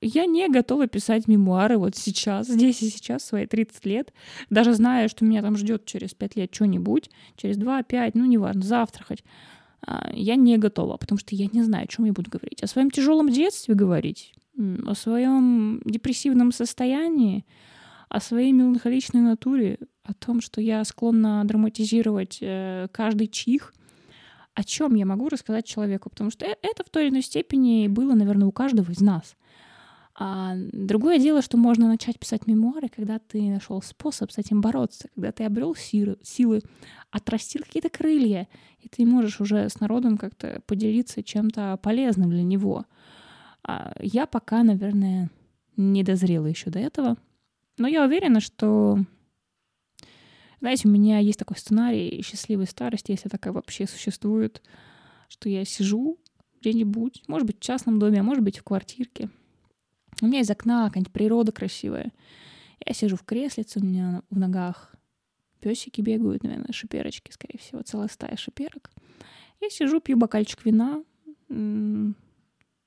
я 0.00 0.26
не 0.26 0.48
готова 0.48 0.88
писать 0.88 1.28
мемуары 1.28 1.78
вот 1.78 1.94
сейчас, 1.94 2.48
здесь 2.48 2.82
и 2.82 2.88
сейчас, 2.88 3.24
свои 3.24 3.46
30 3.46 3.86
лет, 3.86 4.12
даже 4.50 4.74
зная, 4.74 5.08
что 5.08 5.24
меня 5.24 5.42
там 5.42 5.56
ждет 5.56 5.84
через 5.86 6.12
5 6.12 6.36
лет 6.36 6.54
что-нибудь, 6.54 7.08
через 7.36 7.56
2-5, 7.56 8.10
ну, 8.14 8.24
неважно, 8.24 8.62
завтра 8.62 9.04
хоть. 9.04 9.22
А, 9.86 10.10
я 10.12 10.34
не 10.34 10.58
готова, 10.58 10.96
потому 10.96 11.18
что 11.18 11.36
я 11.36 11.46
не 11.52 11.62
знаю, 11.62 11.84
о 11.84 11.86
чем 11.86 12.04
я 12.04 12.12
буду 12.12 12.30
говорить. 12.30 12.62
О 12.62 12.66
своем 12.66 12.90
тяжелом 12.90 13.28
детстве 13.28 13.74
говорить, 13.74 14.34
о 14.58 14.94
своем 14.94 15.80
депрессивном 15.84 16.50
состоянии, 16.50 17.46
о 18.08 18.20
своей 18.20 18.50
меланхоличной 18.50 19.20
натуре, 19.20 19.78
о 20.02 20.14
том, 20.14 20.40
что 20.40 20.60
я 20.60 20.84
склонна 20.84 21.44
драматизировать 21.44 22.38
э, 22.40 22.88
каждый 22.90 23.28
чих— 23.28 23.72
о 24.54 24.64
чем 24.64 24.94
я 24.94 25.06
могу 25.06 25.28
рассказать 25.28 25.66
человеку, 25.66 26.10
потому 26.10 26.30
что 26.30 26.44
э, 26.44 26.56
это 26.62 26.84
в 26.84 26.90
той 26.90 27.04
или 27.04 27.10
иной 27.10 27.22
степени 27.22 27.88
было, 27.88 28.14
наверное, 28.14 28.48
у 28.48 28.52
каждого 28.52 28.90
из 28.90 29.00
нас. 29.00 29.36
А 30.14 30.54
другое 30.72 31.18
дело, 31.18 31.40
что 31.40 31.56
можно 31.56 31.88
начать 31.88 32.18
писать 32.18 32.46
мемуары, 32.46 32.88
когда 32.88 33.18
ты 33.18 33.42
нашел 33.50 33.80
способ 33.80 34.30
с 34.30 34.36
этим 34.36 34.60
бороться, 34.60 35.08
когда 35.14 35.32
ты 35.32 35.44
обрел 35.44 35.74
силы, 35.74 36.18
силы 36.22 36.60
отрастил 37.10 37.62
какие-то 37.62 37.88
крылья, 37.88 38.46
и 38.78 38.88
ты 38.88 39.06
можешь 39.06 39.40
уже 39.40 39.68
с 39.70 39.80
народом 39.80 40.18
как-то 40.18 40.60
поделиться 40.66 41.22
чем-то 41.22 41.78
полезным 41.82 42.30
для 42.30 42.42
него. 42.42 42.84
А 43.64 43.94
я 44.00 44.26
пока, 44.26 44.62
наверное, 44.62 45.30
не 45.78 46.02
дозрела 46.02 46.46
еще 46.46 46.68
до 46.68 46.78
этого, 46.78 47.16
но 47.78 47.88
я 47.88 48.04
уверена, 48.04 48.40
что 48.40 48.98
знаете, 50.62 50.86
у 50.86 50.92
меня 50.92 51.18
есть 51.18 51.40
такой 51.40 51.56
сценарий 51.56 52.22
счастливой 52.22 52.68
старости, 52.68 53.10
если 53.10 53.28
такая 53.28 53.52
вообще 53.52 53.84
существует, 53.88 54.62
что 55.28 55.48
я 55.48 55.64
сижу 55.64 56.20
где-нибудь, 56.60 57.24
может 57.26 57.48
быть, 57.48 57.56
в 57.56 57.60
частном 57.62 57.98
доме, 57.98 58.20
а 58.20 58.22
может 58.22 58.44
быть, 58.44 58.60
в 58.60 58.62
квартирке. 58.62 59.28
У 60.20 60.26
меня 60.26 60.38
из 60.38 60.48
окна 60.48 60.86
какая-нибудь 60.86 61.12
природа 61.12 61.50
красивая. 61.50 62.12
Я 62.86 62.94
сижу 62.94 63.16
в 63.16 63.24
креслице, 63.24 63.80
у 63.80 63.84
меня 63.84 64.22
в 64.30 64.38
ногах 64.38 64.94
песики 65.58 66.00
бегают, 66.00 66.44
наверное, 66.44 66.72
шиперочки, 66.72 67.32
скорее 67.32 67.58
всего, 67.58 67.82
целая 67.82 68.06
стая 68.06 68.36
шиперок. 68.36 68.92
Я 69.60 69.68
сижу, 69.68 70.00
пью 70.00 70.16
бокальчик 70.16 70.64
вина, 70.64 71.02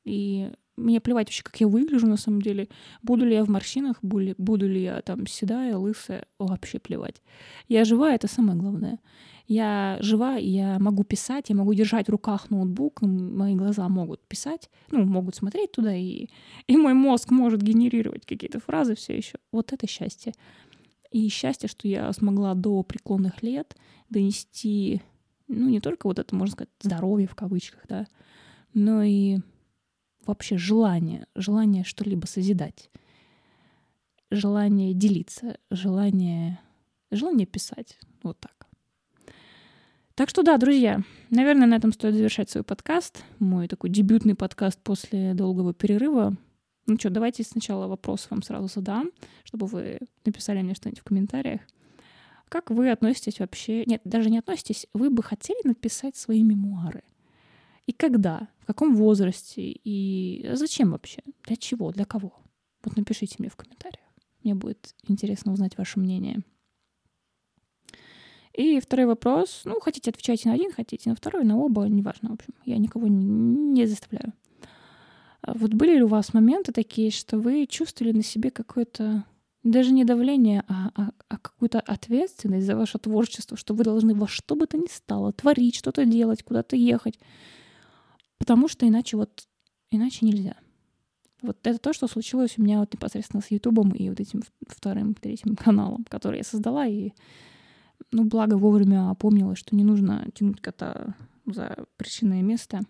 и 0.06 0.50
мне 0.78 1.00
плевать 1.00 1.28
вообще, 1.28 1.44
как 1.44 1.60
я 1.60 1.68
выгляжу 1.68 2.08
на 2.08 2.18
самом 2.18 2.42
деле. 2.42 2.68
Буду 3.02 3.26
ли 3.26 3.36
я 3.36 3.44
в 3.44 3.50
морщинах, 3.50 3.98
буду 4.02 4.68
ли 4.68 4.84
я 4.84 5.02
там 5.02 5.26
седая, 5.28 5.78
лысая, 5.78 6.26
вообще 6.40 6.80
плевать. 6.80 7.22
Я 7.68 7.86
жива, 7.86 8.14
это 8.14 8.28
самое 8.28 8.58
главное. 8.58 9.00
Я 9.48 9.98
жива, 10.02 10.38
и 10.40 10.50
я 10.50 10.80
могу 10.80 11.04
писать, 11.04 11.50
я 11.50 11.56
могу 11.56 11.74
держать 11.74 12.08
в 12.08 12.12
руках 12.12 12.50
ноутбук, 12.50 13.02
мои 13.02 13.56
глаза 13.56 13.88
могут 13.90 14.28
писать, 14.28 14.72
ну, 14.90 15.06
могут 15.06 15.36
смотреть 15.36 15.72
туда, 15.72 15.96
и, 15.96 16.30
и 16.66 16.78
мой 16.78 16.94
мозг 16.96 17.30
может 17.30 17.62
генерировать 17.62 18.26
какие-то 18.26 18.60
фразы 18.60 18.96
все 18.96 19.16
еще. 19.16 19.38
Вот 19.52 19.72
это 19.72 19.88
счастье. 19.88 20.34
И 21.12 21.30
счастье, 21.30 21.70
что 21.70 21.88
я 21.88 22.12
смогла 22.12 22.56
до 22.56 22.82
преклонных 22.82 23.44
лет 23.44 23.78
донести, 24.10 25.02
ну, 25.48 25.70
не 25.70 25.80
только 25.80 26.08
вот 26.08 26.18
это, 26.18 26.36
можно 26.36 26.54
сказать, 26.54 26.72
здоровье 26.82 27.28
в 27.28 27.36
кавычках, 27.36 27.82
да, 27.88 28.08
но 28.74 29.04
и 29.04 29.38
вообще 30.26 30.58
желание, 30.58 31.28
желание 31.36 31.84
что-либо 31.84 32.26
созидать, 32.26 32.90
желание 34.32 34.94
делиться, 34.94 35.58
желание, 35.70 36.60
желание 37.12 37.46
писать. 37.46 37.98
Вот 38.24 38.40
так. 38.40 38.68
Так 40.16 40.30
что 40.30 40.44
да, 40.44 40.58
друзья, 40.58 41.02
наверное, 41.30 41.68
на 41.68 41.76
этом 41.76 41.92
стоит 41.92 42.16
завершать 42.16 42.50
свой 42.50 42.64
подкаст. 42.64 43.24
Мой 43.40 43.68
такой 43.68 43.90
дебютный 43.90 44.34
подкаст 44.34 44.80
после 44.82 45.34
долгого 45.34 45.74
перерыва. 45.74 46.38
Ну 46.88 46.98
что, 46.98 47.10
давайте 47.10 47.44
сначала 47.44 47.88
вопрос 47.88 48.28
вам 48.30 48.42
сразу 48.42 48.68
задам, 48.68 49.12
чтобы 49.44 49.66
вы 49.68 50.00
написали 50.24 50.62
мне 50.62 50.74
что-нибудь 50.74 51.02
в 51.02 51.04
комментариях. 51.04 51.62
Как 52.48 52.70
вы 52.70 52.92
относитесь 52.92 53.40
вообще... 53.40 53.84
Нет, 53.86 54.02
даже 54.06 54.30
не 54.30 54.38
относитесь. 54.38 54.88
Вы 54.94 55.10
бы 55.10 55.24
хотели 55.24 55.68
написать 55.68 56.16
свои 56.16 56.44
мемуары? 56.44 57.04
И 57.88 57.92
когда? 57.92 58.48
В 58.60 58.66
каком 58.66 58.96
возрасте? 58.96 59.62
И 59.62 60.50
зачем 60.54 60.92
вообще? 60.92 61.22
Для 61.46 61.56
чего? 61.56 61.92
Для 61.92 62.06
кого? 62.06 62.34
Вот 62.84 62.98
напишите 62.98 63.36
мне 63.40 63.50
в 63.50 63.56
комментариях. 63.56 64.06
Мне 64.44 64.56
будет 64.56 64.96
интересно 65.08 65.54
узнать 65.54 65.78
ваше 65.78 66.00
мнение. 66.00 66.44
И 68.54 68.80
второй 68.80 69.06
вопрос. 69.06 69.64
Ну, 69.66 69.80
хотите, 69.82 70.12
отвечайте 70.12 70.48
на 70.48 70.56
один, 70.56 70.72
хотите 70.72 71.10
на 71.10 71.16
второй, 71.16 71.44
на 71.44 71.58
оба, 71.58 71.84
неважно, 71.86 72.30
в 72.30 72.34
общем. 72.34 72.54
Я 72.64 72.78
никого 72.78 73.08
не, 73.08 73.86
заставляю. 73.86 74.34
А 75.42 75.54
вот 75.54 75.74
были 75.74 75.96
ли 75.96 76.04
у 76.04 76.08
вас 76.08 76.34
моменты 76.34 76.72
такие, 76.72 77.12
что 77.12 77.38
вы 77.38 77.68
чувствовали 77.68 78.14
на 78.14 78.24
себе 78.24 78.52
какое-то 78.52 79.26
даже 79.64 79.92
не 79.92 80.06
давление, 80.06 80.64
а, 80.68 80.92
а, 80.96 81.10
а 81.28 81.38
какую-то 81.38 81.80
ответственность 81.80 82.66
за 82.66 82.76
ваше 82.76 82.98
творчество, 82.98 83.58
что 83.58 83.74
вы 83.74 83.84
должны 83.84 84.14
во 84.14 84.28
что 84.28 84.56
бы 84.56 84.68
то 84.68 84.78
ни 84.78 84.88
стало 84.88 85.34
творить, 85.34 85.76
что-то 85.76 86.06
делать, 86.06 86.44
куда-то 86.44 86.76
ехать, 86.76 87.20
Потому 88.38 88.68
что 88.68 88.88
иначе 88.88 89.18
вот 89.18 89.48
иначе 89.96 90.26
нельзя. 90.26 90.56
Вот 91.42 91.58
это 91.64 91.78
то, 91.78 91.94
что 91.94 92.08
случилось 92.08 92.56
у 92.58 92.64
меня 92.64 92.80
вот 92.80 92.94
непосредственно 92.94 93.42
с 93.42 93.52
Ютубом 93.52 93.92
и 93.92 94.10
вот 94.10 94.20
этим 94.20 94.42
вторым, 94.68 95.14
третьим 95.14 95.56
каналом, 95.56 96.06
который 96.10 96.40
я 96.40 96.44
создала. 96.44 96.88
И, 96.88 97.12
ну, 98.12 98.24
благо 98.24 98.56
вовремя 98.56 99.10
опомнилась, 99.10 99.60
что 99.60 99.76
не 99.76 99.84
нужно 99.84 100.28
тянуть 100.34 100.62
кота 100.62 101.16
за 101.46 101.86
причинное 101.98 102.42
место, 102.42 102.82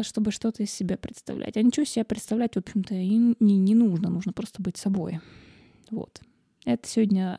чтобы 0.00 0.32
что-то 0.32 0.62
из 0.62 0.70
себя 0.70 0.96
представлять. 0.96 1.56
А 1.56 1.62
ничего 1.62 1.84
себе 1.84 2.04
представлять, 2.04 2.54
в 2.54 2.58
общем-то, 2.58 2.94
и 2.94 3.16
не, 3.40 3.58
не 3.58 3.74
нужно. 3.74 4.08
Нужно 4.08 4.32
просто 4.32 4.62
быть 4.62 4.76
собой. 4.76 5.20
Вот. 5.90 6.20
Это 6.64 6.88
сегодня 6.88 7.38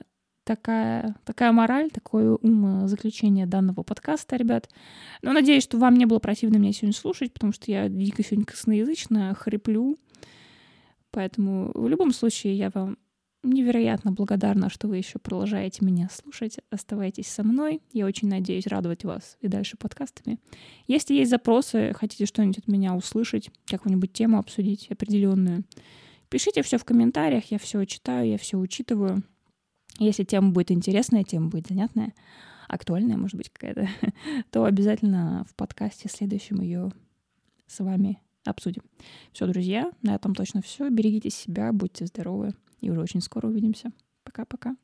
такая, 0.56 1.16
такая 1.24 1.54
мораль, 1.54 1.90
такое 1.92 2.36
умозаключение 2.36 3.46
данного 3.46 3.84
подкаста, 3.84 4.36
ребят. 4.36 4.70
Но 5.22 5.32
надеюсь, 5.32 5.64
что 5.64 5.78
вам 5.78 5.96
не 5.96 6.06
было 6.06 6.20
противно 6.20 6.58
меня 6.58 6.74
сегодня 6.74 6.94
слушать, 6.94 7.32
потому 7.32 7.54
что 7.54 7.72
я 7.72 7.88
дико 7.88 8.22
сегодня 8.22 8.46
косноязычно 8.46 9.34
хриплю. 9.34 9.98
Поэтому 11.12 11.72
в 11.74 11.88
любом 11.88 12.12
случае 12.12 12.58
я 12.58 12.70
вам 12.74 12.98
невероятно 13.44 14.12
благодарна, 14.12 14.70
что 14.70 14.90
вы 14.90 14.98
еще 14.98 15.20
продолжаете 15.20 15.86
меня 15.86 16.10
слушать. 16.12 16.58
Оставайтесь 16.70 17.28
со 17.28 17.44
мной. 17.44 17.82
Я 17.94 18.06
очень 18.06 18.28
надеюсь 18.28 18.68
радовать 18.68 19.06
вас 19.06 19.38
и 19.40 19.48
дальше 19.48 19.78
подкастами. 19.78 20.38
Если 20.88 21.14
есть 21.14 21.32
запросы, 21.32 21.94
хотите 21.98 22.26
что-нибудь 22.26 22.58
от 22.58 22.68
меня 22.68 22.94
услышать, 22.94 23.50
какую-нибудь 23.68 24.12
тему 24.12 24.38
обсудить 24.38 24.92
определенную, 24.92 25.64
пишите 26.28 26.62
все 26.62 26.78
в 26.78 26.84
комментариях, 26.84 27.46
я 27.52 27.58
все 27.58 27.86
читаю, 27.86 28.28
я 28.28 28.38
все 28.38 28.58
учитываю. 28.58 29.24
Если 30.02 30.24
тема 30.24 30.50
будет 30.50 30.72
интересная, 30.72 31.24
тема 31.24 31.50
будет 31.50 31.68
занятная, 31.68 32.16
актуальная, 32.68 33.18
может 33.18 33.38
быть, 33.38 33.52
какая-то, 33.52 33.88
то 34.50 34.66
обязательно 34.66 35.46
в 35.48 35.54
подкасте 35.54 36.10
следующем 36.10 36.60
ее 36.60 36.92
с 37.68 37.80
вами 37.82 38.20
обсудим. 38.44 38.82
Все, 39.32 39.46
друзья, 39.46 39.92
на 40.02 40.16
этом 40.16 40.34
точно 40.34 40.64
все. 40.64 40.90
Берегите 40.90 41.30
себя, 41.30 41.72
будьте 41.72 42.08
здоровы 42.08 42.56
и 42.80 42.90
уже 42.90 43.00
очень 43.00 43.22
скоро 43.22 43.46
увидимся. 43.46 43.92
Пока-пока. 44.24 44.76